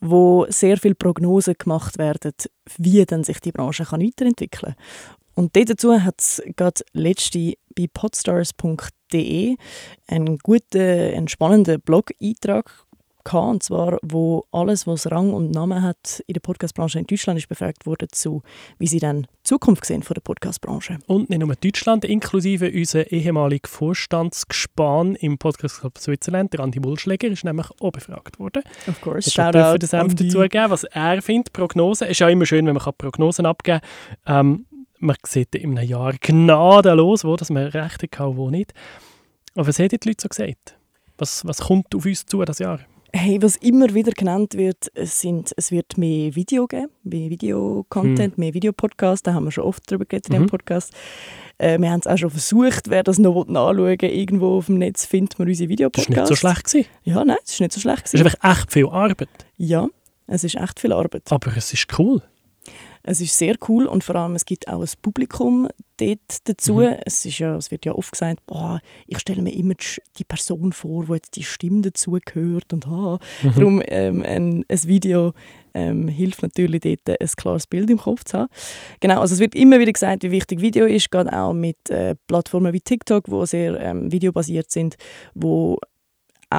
wo 0.00 0.46
sehr 0.48 0.78
viele 0.78 0.94
Prognosen 0.96 1.54
gemacht 1.58 1.98
werden, 1.98 2.32
wie 2.78 3.04
dann 3.04 3.24
sich 3.24 3.40
die 3.40 3.52
Branche 3.52 3.84
kann 3.84 4.02
weiterentwickeln 4.02 4.74
kann. 4.74 4.84
Und 5.36 5.56
dazu 5.56 5.92
hat 6.00 6.20
es 6.20 6.42
gerade 6.56 6.82
letzte 6.92 7.54
bei 7.76 7.88
podstars.de 7.92 9.56
einen 10.06 10.38
guten, 10.38 10.80
einen 10.80 11.26
spannenden 11.28 11.80
Blog-Eintrag 11.80 12.70
gehabt, 13.24 13.48
und 13.48 13.62
zwar, 13.62 13.98
wo 14.02 14.44
alles, 14.52 14.86
was 14.86 15.10
Rang 15.10 15.32
und 15.32 15.50
Namen 15.50 15.82
hat 15.82 16.22
in 16.26 16.34
der 16.34 16.40
Podcastbranche 16.40 16.98
in 16.98 17.06
Deutschland, 17.06 17.38
ist 17.38 17.48
befragt 17.48 17.86
worden 17.86 18.08
zu, 18.12 18.42
wie 18.78 18.86
sie 18.86 19.00
dann 19.00 19.22
die 19.22 19.28
Zukunft 19.44 19.84
sehen 19.84 20.02
von 20.02 20.14
der 20.14 20.20
Podcastbranche. 20.20 20.98
Und 21.06 21.30
nicht 21.30 21.40
nur 21.40 21.54
Deutschland, 21.56 22.04
inklusive 22.04 22.70
unser 22.70 23.10
ehemaliger 23.10 23.68
Vorstandsgespann 23.68 25.16
im 25.16 25.38
Podcast 25.38 25.80
Club 25.80 25.98
Switzerland, 25.98 26.52
der 26.52 26.60
Andi 26.60 26.80
Mulschläger, 26.80 27.28
ist 27.28 27.44
nämlich 27.44 27.66
auch 27.80 27.90
befragt 27.90 28.38
worden. 28.38 28.62
Of 28.86 29.00
course. 29.00 29.30
Jetzt 29.30 29.36
dürfen 29.36 29.78
den 29.78 29.88
Senf 29.88 30.14
dazugeben, 30.14 30.70
was 30.70 30.84
er 30.84 31.22
findet. 31.22 31.52
Prognosen 31.52 32.08
ist 32.08 32.20
ja 32.20 32.28
immer 32.28 32.46
schön, 32.46 32.66
wenn 32.66 32.74
man 32.74 32.94
Prognosen 32.96 33.46
abgeben 33.46 33.80
kann. 34.24 34.40
Ähm, 34.40 34.66
man 34.98 35.16
sieht 35.26 35.54
in 35.54 35.78
einem 35.78 35.88
Jahr 35.88 36.14
gnadenlos, 36.20 37.24
wo 37.24 37.36
dass 37.36 37.50
man 37.50 37.66
recht 37.66 38.02
hat 38.02 38.36
wo 38.36 38.50
nicht. 38.50 38.72
Aber 39.54 39.66
was 39.66 39.78
haben 39.78 39.88
die 39.88 39.98
Leute 40.08 40.22
so 40.22 40.28
gesagt? 40.28 40.76
Was, 41.18 41.44
was 41.46 41.60
kommt 41.60 41.94
auf 41.94 42.04
uns 42.04 42.26
zu 42.26 42.42
das 42.42 42.58
Jahr? 42.58 42.80
Hey, 43.16 43.40
was 43.40 43.54
immer 43.56 43.94
wieder 43.94 44.10
genannt 44.10 44.54
wird, 44.54 44.90
es, 44.94 45.20
sind, 45.20 45.52
es 45.56 45.70
wird 45.70 45.96
mehr 45.96 46.34
Video 46.34 46.66
geben, 46.66 46.88
mehr 47.04 47.30
Videocontent, 47.30 48.38
mehr 48.38 48.52
Videopodcasts. 48.54 49.22
Da 49.22 49.34
haben 49.34 49.44
wir 49.44 49.52
schon 49.52 49.62
oft 49.62 49.88
darüber 49.88 50.04
geredet 50.04 50.30
in 50.30 50.34
Mhm. 50.34 50.46
dem 50.46 50.48
Podcast. 50.48 50.92
Äh, 51.58 51.78
wir 51.78 51.92
haben 51.92 52.00
es 52.00 52.08
auch 52.08 52.18
schon 52.18 52.30
versucht, 52.30 52.90
wer 52.90 53.04
das 53.04 53.20
noch 53.20 53.46
nachschauen 53.46 53.76
will, 54.00 54.10
irgendwo 54.10 54.56
auf 54.58 54.66
dem 54.66 54.78
Netz 54.78 55.06
findet 55.06 55.38
man 55.38 55.46
unsere 55.46 55.68
Das 55.68 55.70
Videopodcasts. 55.70 56.10
war 56.16 56.22
nicht 56.22 56.28
so 56.28 56.34
schlecht. 56.34 56.64
Gewesen. 56.64 56.86
Ja, 57.04 57.24
nein, 57.24 57.36
es 57.44 57.52
ist 57.52 57.60
nicht 57.60 57.72
so 57.72 57.80
schlecht. 57.80 58.02
Es 58.06 58.14
ist 58.14 58.18
Gewesen. 58.20 58.36
einfach 58.42 58.58
echt 58.60 58.72
viel 58.72 58.86
Arbeit. 58.88 59.28
Ja, 59.58 59.86
es 60.26 60.42
ist 60.42 60.56
echt 60.56 60.80
viel 60.80 60.92
Arbeit. 60.92 61.22
Aber 61.30 61.56
es 61.56 61.72
ist 61.72 61.86
cool. 61.96 62.20
Es 63.06 63.20
ist 63.20 63.36
sehr 63.36 63.56
cool 63.68 63.84
und 63.86 64.02
vor 64.02 64.16
allem 64.16 64.34
es 64.34 64.46
gibt 64.46 64.66
auch 64.68 64.80
ein 64.80 64.88
Publikum 65.02 65.68
dort 65.98 66.18
dazu. 66.44 66.76
Mhm. 66.76 66.96
Es, 67.04 67.24
ist 67.26 67.38
ja, 67.38 67.54
es 67.56 67.70
wird 67.70 67.84
ja 67.84 67.92
oft 67.94 68.12
gesagt, 68.12 68.44
boah, 68.46 68.80
ich 69.06 69.18
stelle 69.18 69.42
mir 69.42 69.52
immer 69.54 69.74
die- 69.74 70.00
die 70.18 70.24
Person 70.24 70.72
vor, 70.72 71.06
wo 71.08 71.14
jetzt 71.14 71.36
die 71.36 71.42
Stimme 71.44 71.82
dazu 71.82 72.18
gehört 72.24 72.72
und 72.72 72.86
ha. 72.86 73.18
Mhm. 73.42 73.54
Darum 73.54 73.82
ähm, 73.86 74.22
ein, 74.26 74.64
ein 74.68 74.82
Video 74.84 75.34
ähm, 75.74 76.08
hilft 76.08 76.42
natürlich 76.42 76.80
dort, 76.80 77.20
ein 77.20 77.28
klares 77.36 77.66
Bild 77.66 77.90
im 77.90 77.98
Kopf 77.98 78.24
zu 78.24 78.38
haben. 78.38 78.48
Genau, 79.00 79.20
also 79.20 79.34
es 79.34 79.40
wird 79.40 79.54
immer 79.54 79.78
wieder 79.78 79.92
gesagt, 79.92 80.22
wie 80.22 80.30
wichtig 80.30 80.60
Video 80.62 80.86
ist, 80.86 81.10
gerade 81.10 81.32
auch 81.38 81.52
mit 81.52 81.90
äh, 81.90 82.14
Plattformen 82.26 82.72
wie 82.72 82.80
TikTok, 82.80 83.24
wo 83.30 83.44
sehr 83.44 83.78
ähm, 83.80 84.10
videobasiert 84.10 84.70
sind, 84.70 84.96
wo 85.34 85.78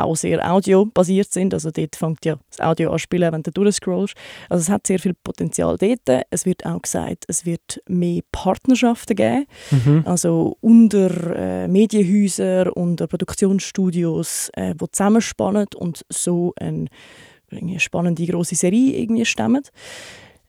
auch 0.04 0.16
sehr 0.16 0.50
audiobasiert 0.50 1.32
sind. 1.32 1.54
Also 1.54 1.72
dort 1.72 1.96
fängt 1.96 2.26
ja 2.26 2.38
das 2.50 2.60
Audio 2.60 2.92
an 2.92 3.00
spielen, 3.00 3.32
wenn 3.32 3.44
du 3.44 3.52
durchscrollst. 3.52 4.16
Also 4.50 4.62
es 4.62 4.70
hat 4.70 4.88
sehr 4.88 5.00
viel 5.00 5.14
Potenzial 5.14 5.78
dort. 5.78 6.26
Es 6.30 6.46
wird 6.46 6.66
auch 6.66 6.82
gesagt, 6.82 7.26
es 7.28 7.46
wird 7.46 7.82
mehr 7.88 8.22
Partnerschaften 8.32 9.16
geben. 9.16 9.46
Mhm. 9.72 10.04
Also 10.06 10.58
unter 10.62 11.36
äh, 11.36 11.68
Medienhäuser, 11.68 12.76
unter 12.76 13.08
Produktionsstudios, 13.08 14.50
äh, 14.54 14.76
die 14.76 14.86
zusammenspannen 14.92 15.68
und 15.76 16.06
so 16.10 16.54
eine, 16.60 16.88
eine 17.52 17.80
spannende 17.80 18.26
große 18.26 18.56
Serie 18.56 18.98
irgendwie 18.98 19.26
stemmen. 19.26 19.64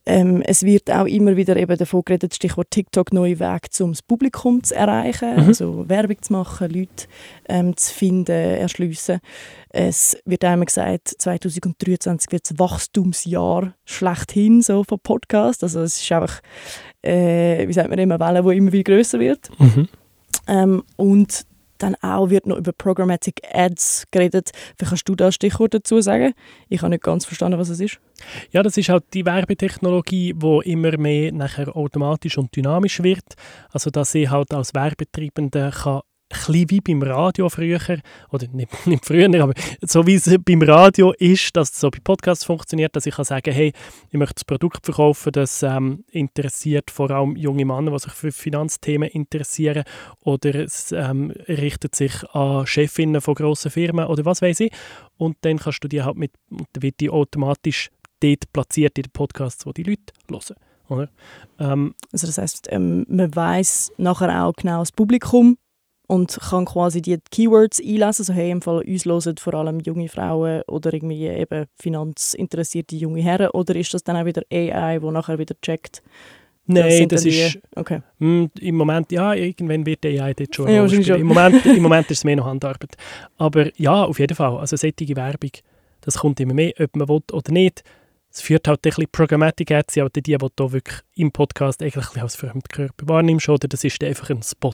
Ähm, 0.08 0.40
es 0.42 0.62
wird 0.62 0.88
auch 0.90 1.06
immer 1.06 1.36
wieder 1.36 1.56
eben 1.56 1.76
davon 1.76 2.02
geredet, 2.04 2.32
Stichwort 2.34 2.70
TikTok, 2.70 3.12
neue 3.12 3.40
Wege, 3.40 3.84
um 3.84 3.90
das 3.90 4.02
Publikum 4.02 4.62
zu 4.62 4.74
erreichen, 4.76 5.34
Mhm. 5.34 5.46
also 5.48 5.88
Werbung 5.88 6.22
zu 6.22 6.32
machen, 6.32 6.70
Leute 6.70 7.06
ähm, 7.48 7.76
zu 7.76 7.92
finden, 7.92 8.30
erschliessen. 8.30 9.18
Es 9.70 10.16
wird 10.24 10.44
einmal 10.44 10.66
gesagt, 10.66 11.08
2023 11.18 12.30
wird 12.30 12.48
das 12.48 12.58
Wachstumsjahr 12.58 13.74
schlechthin 13.84 14.62
so 14.62 14.84
von 14.84 15.00
Podcast. 15.00 15.62
Also 15.64 15.80
es 15.80 16.00
ist 16.00 16.12
einfach, 16.12 16.40
äh, 17.02 17.66
wie 17.66 17.72
sagt 17.72 17.90
man 17.90 17.98
immer, 17.98 18.20
Welle, 18.20 18.42
die 18.42 18.56
immer 18.56 18.72
wieder 18.72 18.94
größer 18.94 19.18
wird. 19.18 19.50
Mhm. 19.58 19.88
Ähm, 20.46 20.82
und 20.96 21.44
dann 21.78 21.94
auch 21.96 22.30
wird 22.30 22.46
noch 22.46 22.56
über 22.56 22.72
Programmatic 22.72 23.42
Ads 23.52 24.04
geredet. 24.10 24.50
Vielleicht 24.76 24.90
kannst 24.90 25.08
du 25.08 25.14
da 25.14 25.32
Stichwort 25.32 25.74
dazu 25.74 26.00
sagen? 26.00 26.34
Ich 26.68 26.82
habe 26.82 26.90
nicht 26.90 27.02
ganz 27.02 27.24
verstanden, 27.24 27.58
was 27.58 27.68
es 27.68 27.80
ist. 27.80 27.98
Ja, 28.50 28.62
das 28.62 28.76
ist 28.76 28.88
halt 28.88 29.04
die 29.12 29.26
Werbetechnologie, 29.26 30.34
wo 30.36 30.60
immer 30.60 30.96
mehr 30.96 31.32
nachher 31.32 31.76
automatisch 31.76 32.38
und 32.38 32.54
dynamisch 32.56 33.02
wird. 33.02 33.34
Also 33.70 33.90
dass 33.90 34.14
ich 34.14 34.30
halt 34.30 34.54
als 34.54 34.74
Werbetreibender 34.74 35.70
kann 35.70 36.00
bisschen 36.28 36.70
wie 36.70 36.80
beim 36.80 37.02
Radio 37.02 37.48
früher, 37.48 37.80
oder 38.30 38.46
nicht, 38.48 38.70
nicht 38.86 39.04
früher, 39.04 39.42
aber 39.42 39.54
so 39.82 40.06
wie 40.06 40.14
es 40.14 40.34
beim 40.44 40.62
Radio 40.62 41.12
ist, 41.12 41.56
dass 41.56 41.70
es 41.70 41.80
so 41.80 41.90
bei 41.90 41.98
Podcasts 42.02 42.44
funktioniert, 42.44 42.96
dass 42.96 43.06
ich 43.06 43.14
kann 43.14 43.24
sagen, 43.24 43.52
hey, 43.52 43.72
ich 44.10 44.18
möchte 44.18 44.34
das 44.34 44.44
Produkt 44.44 44.84
verkaufen, 44.84 45.32
das 45.32 45.62
ähm, 45.62 46.04
interessiert 46.10 46.90
vor 46.90 47.10
allem 47.10 47.36
junge 47.36 47.64
Männer, 47.64 47.92
die 47.92 47.98
sich 47.98 48.12
für 48.12 48.32
Finanzthemen 48.32 49.08
interessieren, 49.08 49.84
oder 50.20 50.54
es 50.54 50.92
ähm, 50.92 51.32
richtet 51.48 51.94
sich 51.94 52.24
an 52.30 52.66
Chefinnen 52.66 53.20
von 53.20 53.34
grossen 53.34 53.70
Firmen 53.70 54.06
oder 54.06 54.24
was 54.24 54.42
weiß 54.42 54.60
ich. 54.60 54.72
Und 55.16 55.36
dann 55.42 55.58
kannst 55.58 55.82
du 55.82 55.88
die 55.88 56.02
halt 56.02 56.16
mit, 56.16 56.32
dann 56.50 56.82
wird 56.82 57.00
die 57.00 57.10
automatisch 57.10 57.90
dort 58.20 58.52
platziert 58.52 58.98
in 58.98 59.04
den 59.04 59.12
Podcasts, 59.12 59.64
wo 59.66 59.72
die 59.72 59.82
Leute 59.82 60.12
hören. 60.88 61.08
Ähm, 61.58 61.94
Also 62.12 62.26
das 62.26 62.38
heißt, 62.38 62.68
ähm, 62.70 63.06
man 63.08 63.34
weiß 63.34 63.92
nachher 63.98 64.44
auch 64.44 64.52
genau 64.54 64.80
das 64.80 64.92
Publikum 64.92 65.58
und 66.06 66.38
kann 66.40 66.64
quasi 66.64 67.02
die 67.02 67.18
Keywords 67.30 67.80
einlesen. 67.80 68.24
So, 68.24 68.32
hey, 68.32 68.50
im 68.50 68.62
Fall 68.62 68.82
uns 68.86 69.04
hören 69.04 69.36
vor 69.38 69.54
allem 69.54 69.80
junge 69.80 70.08
Frauen 70.08 70.62
oder 70.68 70.92
irgendwie 70.92 71.26
eben 71.26 71.66
finanzinteressierte 71.76 72.96
junge 72.96 73.22
Herren. 73.22 73.48
Oder 73.50 73.76
ist 73.76 73.92
das 73.94 74.04
dann 74.04 74.16
auch 74.16 74.24
wieder 74.24 74.42
AI, 74.52 75.00
wo 75.02 75.10
nachher 75.10 75.38
wieder 75.38 75.54
checkt? 75.60 76.02
nein, 76.68 77.08
das 77.08 77.22
die- 77.22 77.28
ist 77.28 77.58
Okay. 77.76 78.02
hm, 78.18 78.50
im 78.60 78.74
Moment, 78.76 79.12
ja, 79.12 79.34
irgendwann 79.34 79.86
wird 79.86 80.02
die 80.02 80.20
AI 80.20 80.34
dort 80.34 80.54
schon 80.54 80.68
Ja, 80.68 80.88
spielen. 80.88 81.20
Im 81.20 81.26
Moment, 81.28 81.64
Im 81.66 81.82
Moment 81.82 82.10
ist 82.10 82.18
es 82.18 82.24
mehr 82.24 82.36
noch 82.36 82.46
Handarbeit. 82.46 82.96
Aber 83.36 83.70
ja, 83.78 84.04
auf 84.04 84.18
jeden 84.18 84.34
Fall. 84.34 84.56
Also 84.58 84.76
solche 84.76 85.14
Werbung, 85.16 85.50
das 86.00 86.18
kommt 86.18 86.40
immer 86.40 86.54
mehr, 86.54 86.72
ob 86.80 86.96
man 86.96 87.08
will 87.08 87.22
oder 87.32 87.52
nicht. 87.52 87.84
Es 88.32 88.40
führt 88.42 88.66
halt 88.68 88.80
ein 88.80 88.82
bisschen 88.90 89.06
Programmatic 89.12 89.70
Ads, 89.70 89.96
aber 89.98 90.10
die, 90.10 90.22
die 90.22 90.36
du 90.36 90.72
wirklich 90.72 90.98
im 91.14 91.30
Podcast 91.32 91.82
eigentlich 91.82 92.20
als 92.20 92.36
Fremdkörper 92.36 93.08
wahrnimmst, 93.08 93.48
oder 93.48 93.66
das 93.68 93.82
ist 93.84 94.02
einfach 94.04 94.28
ein 94.30 94.42
Spot, 94.42 94.72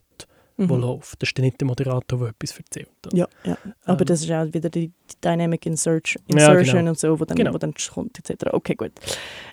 Mhm. 0.57 0.69
läuft. 0.69 1.21
Das 1.23 1.29
ist 1.29 1.39
dann 1.39 1.45
nicht 1.45 1.61
der 1.61 1.67
Moderator, 1.67 2.19
der 2.19 2.29
etwas 2.29 2.57
erzählt. 2.59 2.89
Ja, 3.13 3.27
ja. 3.45 3.57
Aber 3.85 4.01
Ähm, 4.01 4.07
das 4.07 4.23
ist 4.23 4.31
auch 4.31 4.45
wieder 4.53 4.71
die, 4.71 4.89
die 4.89 5.21
Dynamic 5.25 5.67
Insert, 5.67 6.11
Ja, 6.11 6.19
Insertion 6.29 6.79
genau. 6.79 6.91
und 6.91 6.99
so, 6.99 7.19
wo 7.21 7.25
dann, 7.25 7.37
Genau. 7.37 7.53
wo 7.55 7.59
dann 7.59 7.75
kommt, 7.93 8.19
etc. 8.19 8.47
Okay, 8.53 8.75
gut. 8.75 8.93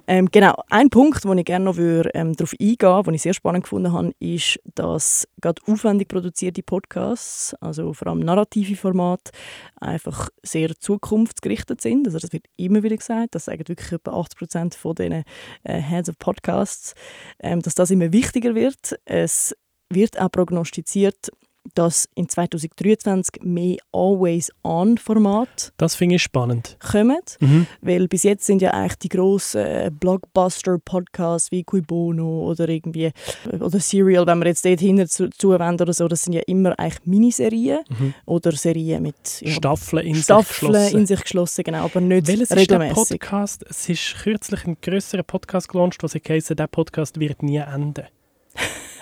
Ähm, 0.08 0.30
genau, 0.32 0.56
ein 0.70 0.90
Punkt, 0.90 1.26
wo 1.26 1.34
ich 1.34 1.46
gerne 1.46 1.66
noch 1.66 1.78
würde, 1.78 2.10
ähm, 2.14 2.36
darauf 2.36 2.54
eingehen 2.60 3.04
den 3.04 3.14
ich 3.14 3.22
sehr 3.22 3.34
spannend 3.34 3.64
gefunden 3.64 3.92
habe, 3.94 4.14
ist, 4.20 4.60
dass 4.76 5.28
gerade 5.42 5.62
aufwendig 5.68 6.08
produzierte 6.08 6.64
Podcasts, 6.64 7.54
also 7.62 7.94
vor 7.94 8.08
allem 8.08 8.20
narrative 8.20 8.76
Formate, 8.76 9.32
einfach 9.80 10.30
sehr 10.44 10.76
zukunftsgerichtet 10.78 11.82
sind. 11.82 12.08
Also 12.08 12.20
das 12.20 12.34
wird 12.34 12.46
immer 12.58 12.84
wieder 12.84 12.98
gesagt, 12.98 13.36
das 13.36 13.46
sagen 13.46 13.68
wirklich 13.68 13.92
etwa 13.92 14.12
80% 14.20 14.76
von 14.76 14.96
den 14.96 15.12
äh, 15.12 15.24
Heads 15.64 16.10
of 16.10 16.18
Podcasts, 16.20 16.94
ähm, 17.40 17.62
dass 17.62 17.76
das 17.76 17.92
immer 17.92 18.12
wichtiger 18.12 18.56
wird. 18.56 19.00
Es 19.06 19.56
wird 19.90 20.20
auch 20.20 20.32
prognostiziert, 20.32 21.32
dass 21.76 22.08
in 22.16 22.28
2023 22.28 23.44
mehr 23.44 23.78
Always-On-Formate 23.92 25.72
Das 25.78 25.94
finde 25.94 26.16
ich 26.16 26.24
spannend. 26.24 26.78
kommen. 26.80 27.20
Mhm. 27.40 27.68
Weil 27.82 28.08
bis 28.08 28.24
jetzt 28.24 28.46
sind 28.46 28.62
ja 28.62 28.72
eigentlich 28.72 28.96
die 29.00 29.10
grossen 29.10 29.62
äh, 29.66 29.92
Blockbuster-Podcasts 29.94 31.52
wie 31.52 31.64
Cui 31.64 31.82
Bono 31.82 32.46
oder 32.50 32.70
irgendwie 32.70 33.06
äh, 33.52 33.58
oder 33.60 33.80
Serial, 33.80 34.26
wenn 34.26 34.40
wir 34.40 34.48
jetzt 34.48 34.66
dort 34.66 34.80
hinten 34.80 35.08
zu, 35.08 35.30
zuwenden 35.30 35.84
oder 35.84 35.94
so, 35.94 36.08
das 36.08 36.24
sind 36.24 36.34
ja 36.34 36.42
immer 36.48 36.78
eigentlich 36.80 37.06
Miniserien 37.06 37.80
Mhm. 37.90 38.14
oder 38.26 38.52
Serien 38.54 39.04
mit 39.04 39.42
ja, 39.42 39.52
Staffeln 39.52 40.06
in 40.08 40.16
sich 40.16 40.24
Staffeln 40.24 40.72
geschlossen. 40.72 40.98
in 41.00 41.06
sich 41.06 41.22
geschlossen, 41.22 41.64
genau, 41.64 41.84
aber 41.86 42.02
nicht 42.02 42.28
Welches 42.28 42.42
ist 42.44 42.50
der 42.52 42.58
regelmäßig. 42.58 43.20
Podcast? 43.20 43.66
Es 43.70 43.88
ist 43.90 44.16
kürzlich 44.24 44.66
ein 44.66 44.78
grösserer 44.82 45.24
Podcast 45.24 45.70
gelauncht, 45.70 46.02
was 46.04 46.16
heisst, 46.16 46.58
der 46.58 46.68
Podcast 46.68 47.20
wird 47.20 47.44
nie 47.44 47.58
enden. 47.58 48.06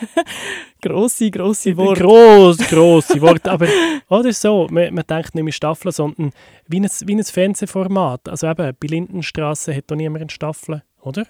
Grosse, 0.82 1.32
grosse 1.32 1.76
Worte. 1.76 2.02
Gross, 2.02 2.58
grosse 2.58 3.22
Worte. 3.22 3.52
Aber 3.52 3.68
oder 4.10 4.32
so, 4.34 4.68
man, 4.70 4.94
man 4.94 5.06
denkt 5.08 5.36
nicht 5.36 5.44
mehr 5.44 5.54
Staffeln, 5.54 5.92
sondern 5.92 6.32
wie 6.68 6.80
ein, 6.80 6.90
wie 7.06 7.16
ein 7.16 7.24
Fernsehformat. 7.24 8.30
Also 8.30 8.48
eben, 8.48 8.76
bei 8.80 8.88
Lindenstraße 8.88 9.76
hat 9.76 9.86
doch 9.88 9.96
niemand 9.96 10.22
eine 10.22 10.30
Staffel, 10.30 10.84
oder? 11.02 11.26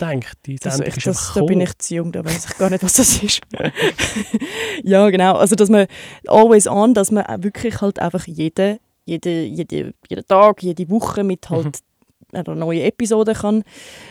Denkt, 0.00 0.38
die 0.46 0.56
Das, 0.56 0.80
ich, 0.80 0.96
ist 0.96 1.06
das, 1.06 1.32
da 1.34 1.42
bin 1.42 1.60
ich 1.60 1.76
zu 1.78 1.96
jung, 1.96 2.12
da 2.12 2.24
weiß 2.24 2.46
ich 2.46 2.56
gar 2.56 2.70
nicht, 2.70 2.82
was 2.82 2.94
das 2.94 3.22
ist. 3.22 3.42
ja, 4.82 5.10
genau. 5.10 5.34
Also, 5.36 5.54
dass 5.54 5.68
man 5.68 5.86
always 6.26 6.66
on, 6.66 6.94
dass 6.94 7.10
man 7.10 7.24
wirklich 7.42 7.80
halt 7.80 7.98
einfach 7.98 8.26
jeden 8.26 8.78
jede, 9.04 9.42
jede, 9.42 9.94
jeden 10.08 10.26
Tag, 10.28 10.62
jede 10.62 10.88
Woche 10.88 11.24
mit 11.24 11.50
halt 11.50 11.64
mhm 11.64 11.72
einer 12.32 12.54
neuen 12.54 12.82
Episode 12.82 13.34
kann 13.34 13.64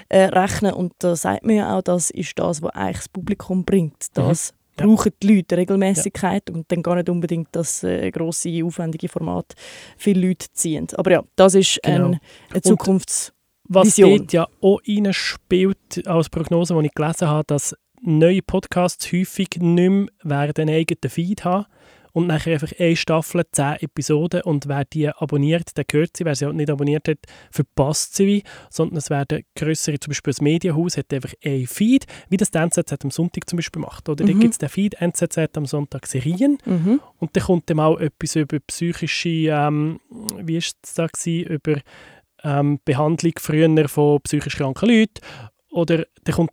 äh, 0.09 0.25
rechnen 0.25 0.73
und 0.73 0.93
da 0.99 1.15
sagt 1.15 1.45
man 1.45 1.55
ja 1.55 1.77
auch, 1.77 1.81
das 1.81 2.09
ist 2.09 2.37
das, 2.37 2.61
was 2.61 2.71
eigentlich 2.71 2.97
das 2.97 3.09
Publikum 3.09 3.65
bringt. 3.65 4.07
Das 4.13 4.53
mhm. 4.53 4.83
brauchen 4.83 5.11
die 5.21 5.35
Leute, 5.35 5.57
Regelmäßigkeit 5.57 6.43
ja. 6.49 6.55
und 6.55 6.71
dann 6.71 6.83
gar 6.83 6.95
nicht 6.95 7.09
unbedingt 7.09 7.49
das 7.51 7.83
äh, 7.83 8.09
grosse, 8.11 8.63
aufwendige 8.63 9.09
Format 9.09 9.53
viele 9.97 10.27
Leute 10.27 10.47
ziehen. 10.53 10.87
Aber 10.95 11.11
ja, 11.11 11.23
das 11.35 11.55
ist 11.55 11.79
genau. 11.83 12.07
ein, 12.07 12.19
eine 12.51 12.61
Zukunfts- 12.61 13.31
was 13.73 13.95
dort 13.95 14.33
ja 14.33 14.47
auch 14.59 14.81
spielt 15.11 16.05
als 16.05 16.29
Prognose, 16.29 16.77
die 16.77 16.87
ich 16.87 16.93
gelesen 16.93 17.29
habe, 17.29 17.45
dass 17.47 17.73
neue 18.01 18.41
Podcasts 18.41 19.11
häufig 19.13 19.47
nicht 19.59 20.09
mehr 20.23 20.51
einen 20.57 20.69
eigenen 20.69 21.09
Feed 21.09 21.45
haben 21.45 21.65
und 22.13 22.27
nachher 22.27 22.53
einfach 22.53 22.71
eine 22.77 22.95
Staffel, 22.95 23.43
zehn 23.51 23.75
Episoden 23.79 24.41
und 24.43 24.67
wer 24.67 24.85
die 24.85 25.09
abonniert, 25.09 25.77
der 25.77 25.85
gehört 25.85 26.17
sie. 26.17 26.25
Wer 26.25 26.35
sie 26.35 26.45
halt 26.45 26.55
nicht 26.55 26.69
abonniert 26.69 27.07
hat, 27.07 27.19
verpasst 27.51 28.15
sie 28.15 28.27
wie. 28.27 28.43
Sondern 28.69 28.97
es 28.97 29.09
werden 29.09 29.43
größere, 29.55 29.99
zum 29.99 30.11
Beispiel 30.11 30.31
das 30.31 30.41
Medienhaus 30.41 30.97
hat 30.97 31.13
einfach 31.13 31.33
ein 31.43 31.67
Feed, 31.67 32.05
wie 32.29 32.37
das 32.37 32.51
die 32.51 32.57
NZZ 32.57 33.03
am 33.03 33.11
Sonntag 33.11 33.49
zum 33.49 33.57
Beispiel 33.57 33.81
macht. 33.81 34.09
Oder 34.09 34.23
mhm. 34.23 34.27
da 34.27 34.33
gibt 34.39 34.51
es 34.53 34.57
den 34.57 34.69
Feed 34.69 34.95
NZZ 34.95 35.37
am 35.55 35.65
Sonntag 35.65 36.07
Serien 36.07 36.57
mhm. 36.65 36.99
und 37.17 37.35
dann 37.35 37.43
kommt 37.43 37.69
dann 37.69 37.77
mal 37.77 38.01
etwas 38.01 38.35
über 38.35 38.59
psychische, 38.59 39.29
ähm, 39.29 39.99
wie 40.37 40.57
ist 40.57 40.77
es 40.83 40.93
da 40.93 41.07
gewesen, 41.07 41.47
über 41.47 41.81
ähm, 42.43 42.79
Behandlung 42.85 43.33
früher 43.39 43.87
von 43.87 44.21
psychisch 44.21 44.57
kranken 44.57 44.89
Leuten. 44.89 45.21
Oder 45.69 46.05
dann 46.23 46.35
kommt 46.35 46.51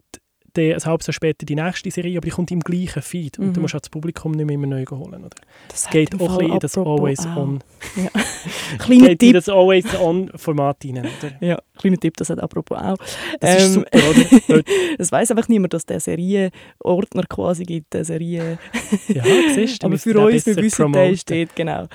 dann 0.52 0.72
ein 0.72 0.84
halbes 0.84 1.06
Jahr 1.06 1.14
später 1.14 1.46
die 1.46 1.54
nächste 1.54 1.90
Serie, 1.90 2.18
aber 2.18 2.24
die 2.24 2.30
kommt 2.30 2.50
im 2.50 2.60
gleichen 2.60 3.02
Feed. 3.02 3.38
Und 3.38 3.48
mhm. 3.48 3.52
du 3.54 3.60
musst 3.60 3.74
auch 3.74 3.80
das 3.80 3.90
Publikum 3.90 4.32
nicht 4.32 4.46
mehr 4.46 4.54
immer 4.54 4.66
neu 4.66 4.84
holen. 4.90 5.24
Oder? 5.24 5.36
Das 5.68 5.88
geht 5.90 6.14
auch 6.14 6.20
ein 6.20 6.38
bisschen 6.38 6.52
in 6.52 6.58
das 6.58 6.78
Always-On. 6.78 7.60
Ja. 7.96 8.10
Kleiner 8.78 9.08
Tipp. 9.08 9.22
in 9.22 9.32
das 9.34 9.48
Always-On-Format 9.48 10.84
rein. 10.84 10.98
Oder? 10.98 11.32
Ja, 11.40 11.58
kleiner 11.78 11.96
Tipp, 11.96 12.16
das 12.16 12.30
hat 12.30 12.40
apropos 12.40 12.78
auch. 12.78 12.96
Das 13.40 13.50
ähm, 13.50 13.56
ist 13.56 13.74
super, 13.74 14.50
oder? 14.50 14.62
das 14.98 15.12
weiß 15.12 15.30
einfach 15.30 15.48
niemand, 15.48 15.72
dass 15.74 15.86
der 15.86 16.00
Serienordner 16.00 17.22
quasi 17.28 17.64
gibt. 17.64 17.94
Der 17.94 18.04
Serie 18.04 18.58
ja, 19.08 19.22
siehst 19.54 19.82
du. 19.82 19.86
aber 19.86 19.98
für 19.98 20.18
uns, 20.18 20.46
wir 20.46 20.56
wissen, 20.56 20.92
der 20.92 21.16
steht, 21.16 21.56
genau. 21.56 21.86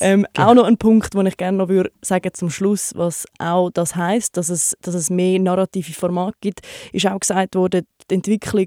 Ähm, 0.00 0.26
genau. 0.32 0.48
Auch 0.48 0.54
noch 0.54 0.64
ein 0.64 0.76
Punkt, 0.76 1.14
den 1.14 1.26
ich 1.26 1.36
gerne 1.36 1.58
noch 1.58 1.68
würde 1.68 1.90
sagen 2.02 2.30
zum 2.34 2.50
Schluss, 2.50 2.92
was 2.94 3.26
auch 3.38 3.70
das 3.70 3.96
heisst, 3.96 4.36
dass 4.36 4.48
es, 4.48 4.76
dass 4.82 4.94
es 4.94 5.10
mehr 5.10 5.38
narrative 5.38 5.92
Formate 5.92 6.36
gibt, 6.40 6.60
ist 6.92 7.06
auch 7.06 7.18
gesagt 7.18 7.54
worden, 7.54 7.86
die 8.10 8.14
Entwicklung 8.14 8.66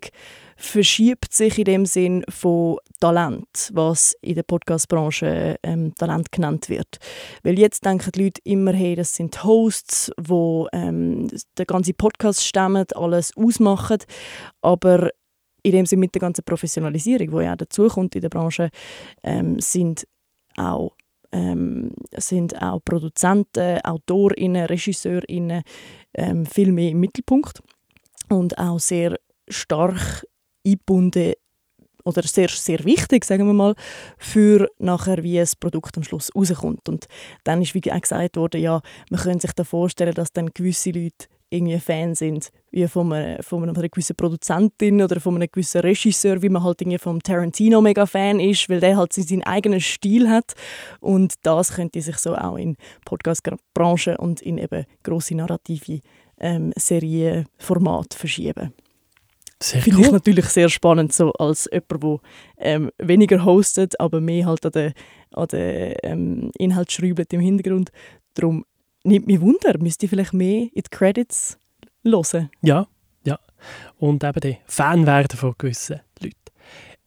verschiebt 0.56 1.34
sich 1.34 1.58
in 1.58 1.65
dem 1.65 1.86
Sinn 1.86 2.23
von 2.30 2.77
Talent, 2.99 3.71
was 3.73 4.15
in 4.21 4.36
der 4.36 4.43
Podcastbranche 4.43 5.58
ähm, 5.63 5.95
Talent 5.95 6.32
genannt 6.32 6.69
wird. 6.69 6.97
Weil 7.43 7.58
jetzt 7.58 7.84
denken 7.86 8.12
die 8.12 8.23
Leute 8.23 8.41
immer, 8.43 8.73
hey, 8.73 8.95
das 8.95 9.15
sind 9.15 9.43
Hosts, 9.43 10.12
wo 10.21 10.67
ähm, 10.71 11.27
der 11.58 11.65
ganze 11.65 11.93
Podcast 11.93 12.45
stemmen, 12.45 12.86
alles 12.93 13.36
ausmachen, 13.36 13.99
aber 14.62 15.10
in 15.63 15.71
dem 15.73 15.86
Sinn 15.86 15.99
mit 15.99 16.13
der 16.15 16.21
ganzen 16.21 16.43
Professionalisierung, 16.43 17.32
die 17.32 17.43
ja 17.43 17.54
auch 17.54 17.58
dazukommt 17.58 18.15
in 18.15 18.21
der 18.21 18.30
Branche, 18.30 18.69
ähm, 19.23 19.60
sind 19.60 20.08
auch 20.58 20.95
ähm, 21.32 21.93
sind 22.17 22.62
auch 22.62 22.84
Produzenten, 22.84 23.80
AutorInnen, 23.84 24.65
RegisseurInnen 24.65 25.63
ähm, 26.13 26.45
viel 26.45 26.73
mehr 26.73 26.89
im 26.89 26.99
Mittelpunkt 26.99 27.62
und 28.27 28.58
auch 28.58 28.80
sehr 28.80 29.17
stark 29.52 30.26
eingebunden 30.66 31.34
oder 32.04 32.24
sehr, 32.24 32.50
sehr 32.50 32.84
wichtig, 32.84 33.26
sagen 33.26 33.46
wir 33.46 33.54
mal, 33.54 33.76
für 34.18 34.70
nachher, 34.80 35.24
wie 35.24 35.38
das 35.38 35.56
Produkt 35.56 35.98
am 35.98 36.04
Schluss 36.04 36.32
rauskommt. 36.36 36.90
Und 36.90 37.08
dann 37.44 37.62
ist 37.62 37.76
wie 37.76 37.92
auch 37.92 38.02
gesagt 38.02 38.38
worden, 38.38 38.62
ja, 38.62 38.82
man 39.10 39.20
könnte 39.20 39.42
sich 39.42 39.54
da 39.54 39.64
vorstellen, 39.64 40.14
dass 40.14 40.34
dann 40.34 40.50
gewisse 40.54 40.92
Leute 40.92 41.28
irgendwie 41.52 41.80
Fan 41.80 42.16
sind, 42.16 42.50
wie 42.72 42.88
von 42.88 43.12
einer, 43.12 43.44
von 43.44 43.64
einer 43.64 43.74
gewissen 43.74 44.16
Produzentin 44.16 45.02
oder 45.02 45.20
von 45.20 45.36
einem 45.36 45.50
gewissen 45.52 45.82
Regisseur, 45.82 46.42
wie 46.42 46.50
man 46.50 46.64
halt 46.64 46.82
irgendwie 46.82 46.98
vom 46.98 47.22
Tarantino 47.22 47.82
mega 47.82 48.06
Fan 48.06 48.40
ist, 48.40 48.70
weil 48.70 48.80
der 48.80 48.96
halt 48.96 49.12
seinen 49.12 49.44
eigenen 49.44 49.82
Stil 49.82 50.30
hat 50.30 50.54
und 51.02 51.34
das 51.44 51.74
könnte 51.74 52.02
sich 52.02 52.18
so 52.18 52.36
auch 52.36 52.56
in 52.56 52.78
Podcast-Branche 53.04 54.18
und 54.18 54.42
in 54.42 54.58
eben 54.58 54.86
grosse 55.04 55.36
narrative 55.36 56.00
ähm, 56.40 56.72
Serienformat 56.78 58.14
verschieben. 58.14 58.74
Finde 59.62 60.02
ich 60.02 60.12
natürlich 60.12 60.45
sehr 60.45 60.69
spannend, 60.69 61.13
so 61.13 61.32
als 61.34 61.69
jemand, 61.71 61.91
der 62.02 62.19
ähm, 62.58 62.91
weniger 62.97 63.45
hostet, 63.45 64.00
aber 64.00 64.19
mehr 64.19 64.47
halt 64.47 64.65
an 64.65 64.71
den, 64.71 64.93
an 65.34 65.47
den 65.47 65.95
ähm, 66.04 66.52
Inhalt 66.58 66.91
schreibt 66.91 67.32
im 67.34 67.41
Hintergrund. 67.41 67.91
Darum 68.34 68.65
nimmt 69.04 69.28
mich 69.28 69.39
Wunder, 69.39 69.78
müsste 69.80 70.06
ich 70.06 70.10
vielleicht 70.10 70.34
mehr 70.34 70.63
in 70.63 70.69
die 70.74 70.89
Credits 70.89 71.58
hören? 72.04 72.50
Ja, 72.62 72.88
ja. 73.24 73.39
Und 73.97 74.24
eben 74.24 74.39
die 74.39 74.58
Fan 74.65 75.06
werden 75.06 75.38
von 75.38 75.54
gewissen 75.58 76.02
Leuten. 76.19 76.36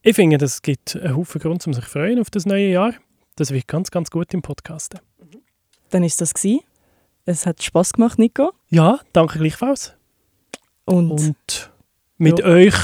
Ich 0.02 0.14
finde, 0.14 0.44
es 0.44 0.62
gibt 0.62 0.96
einen 0.96 1.16
Haufen 1.16 1.40
Grund, 1.40 1.66
um 1.66 1.74
sich 1.74 1.84
freuen 1.86 2.20
auf 2.20 2.30
das 2.30 2.46
neue 2.46 2.68
Jahr. 2.68 2.94
Das 3.36 3.50
wird 3.50 3.66
ganz, 3.66 3.90
ganz 3.90 4.10
gut 4.10 4.32
im 4.32 4.42
Podcast. 4.42 4.94
Dann 5.90 6.04
ist 6.04 6.20
das 6.20 6.34
gewesen. 6.34 6.60
Es 7.24 7.46
hat 7.46 7.62
Spaß 7.62 7.94
gemacht, 7.94 8.18
Nico. 8.18 8.52
Ja, 8.68 9.00
danke 9.12 9.38
gleichfalls. 9.38 9.94
Und, 10.84 11.10
Und 11.10 11.72
mit 12.24 12.38
ja. 12.38 12.46
euch, 12.46 12.74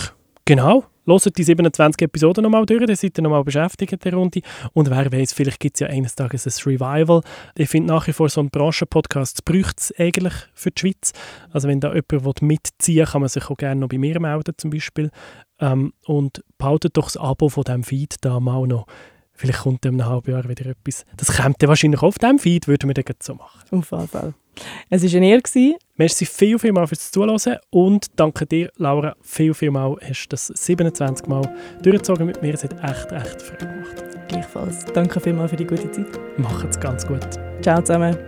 genau, 0.44 0.84
hört 1.06 1.38
die 1.38 1.42
27 1.42 2.02
Episoden 2.02 2.42
nochmal 2.42 2.66
durch, 2.66 2.84
dann 2.84 2.94
seid 2.94 3.18
ihr 3.18 3.22
nochmal 3.22 3.42
beschäftigt 3.42 3.92
in 3.92 3.98
der 3.98 4.14
Runde. 4.14 4.42
Und 4.74 4.90
wer 4.90 5.10
weiß, 5.10 5.32
vielleicht 5.32 5.58
gibt 5.60 5.76
es 5.76 5.80
ja 5.80 5.86
eines 5.88 6.14
Tages 6.14 6.46
ein 6.46 6.72
Revival. 6.72 7.22
Ich 7.56 7.70
finde 7.70 7.92
nach 7.92 8.06
wie 8.06 8.12
vor, 8.12 8.28
so 8.28 8.40
einen 8.40 8.50
Branchenpodcast 8.50 9.44
braucht 9.44 9.80
es 9.80 9.94
eigentlich 9.98 10.34
für 10.54 10.70
die 10.70 10.80
Schweiz. 10.80 11.12
Also 11.50 11.68
wenn 11.68 11.80
da 11.80 11.94
jemand 11.94 12.42
mitziehen 12.42 12.98
will, 12.98 13.06
kann 13.06 13.22
man 13.22 13.28
sich 13.28 13.48
auch 13.48 13.56
gerne 13.56 13.80
noch 13.80 13.88
bei 13.88 13.98
mir 13.98 14.20
melden 14.20 14.54
zum 14.56 14.70
Beispiel. 14.70 15.10
Ähm, 15.58 15.92
und 16.06 16.44
behaltet 16.58 16.96
doch 16.96 17.04
das 17.04 17.16
Abo 17.16 17.48
von 17.48 17.64
diesem 17.64 17.82
Feed 17.82 18.16
da 18.20 18.38
mal 18.38 18.66
noch. 18.66 18.86
Vielleicht 19.40 19.60
kommt 19.60 19.86
in 19.86 19.94
einem 19.98 20.06
halben 20.06 20.30
Jahr 20.32 20.46
wieder 20.46 20.66
etwas. 20.66 21.06
Das 21.16 21.34
kommt 21.34 21.62
dann 21.62 21.70
wahrscheinlich 21.70 22.02
auf 22.02 22.18
diesem 22.18 22.38
Feed, 22.38 22.68
würden 22.68 22.90
wir 22.90 22.94
dann 22.94 23.14
so 23.22 23.34
machen. 23.36 23.60
Auf 23.70 23.90
jeden 23.90 24.06
Fall. 24.06 24.34
Es 24.90 25.02
war 25.02 25.16
eine 25.16 25.30
Ehre. 25.30 25.78
Merci 25.96 26.26
viel, 26.26 26.58
viel 26.58 26.72
mal 26.72 26.86
fürs 26.86 27.10
Zuhören 27.10 27.56
und 27.70 28.08
danke 28.16 28.44
dir, 28.44 28.70
Laura, 28.76 29.16
viel, 29.22 29.54
viel 29.54 29.70
mal. 29.70 29.96
Hast 30.02 30.26
du 30.26 30.28
das 30.28 30.48
27 30.48 31.26
Mal 31.26 31.40
durchgezogen 31.82 32.26
mit 32.26 32.42
mir. 32.42 32.52
Es 32.52 32.64
hat 32.64 32.74
echt, 32.84 33.12
echt 33.12 33.40
Freude 33.40 33.66
gemacht. 33.66 34.28
Gleichfalls. 34.28 34.84
Danke 34.92 35.18
vielmals 35.18 35.52
für 35.52 35.56
die 35.56 35.66
gute 35.66 35.90
Zeit. 35.90 36.20
Macht 36.36 36.68
es 36.68 36.78
ganz 36.78 37.06
gut. 37.06 37.26
Ciao 37.62 37.80
zusammen. 37.80 38.18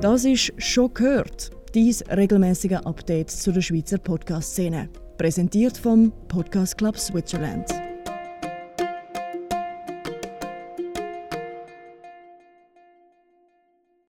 Das 0.00 0.24
ist 0.24 0.52
«Schon 0.58 0.94
gehört», 0.94 1.50
dies 1.74 2.04
regelmäßige 2.08 2.78
Update 2.84 3.30
zu 3.30 3.50
der 3.50 3.60
Schweizer 3.60 3.98
Podcast-Szene. 3.98 4.88
Präsentiert 5.18 5.76
vom 5.76 6.12
Podcast 6.28 6.78
Club 6.78 6.96
Switzerland. 6.96 7.89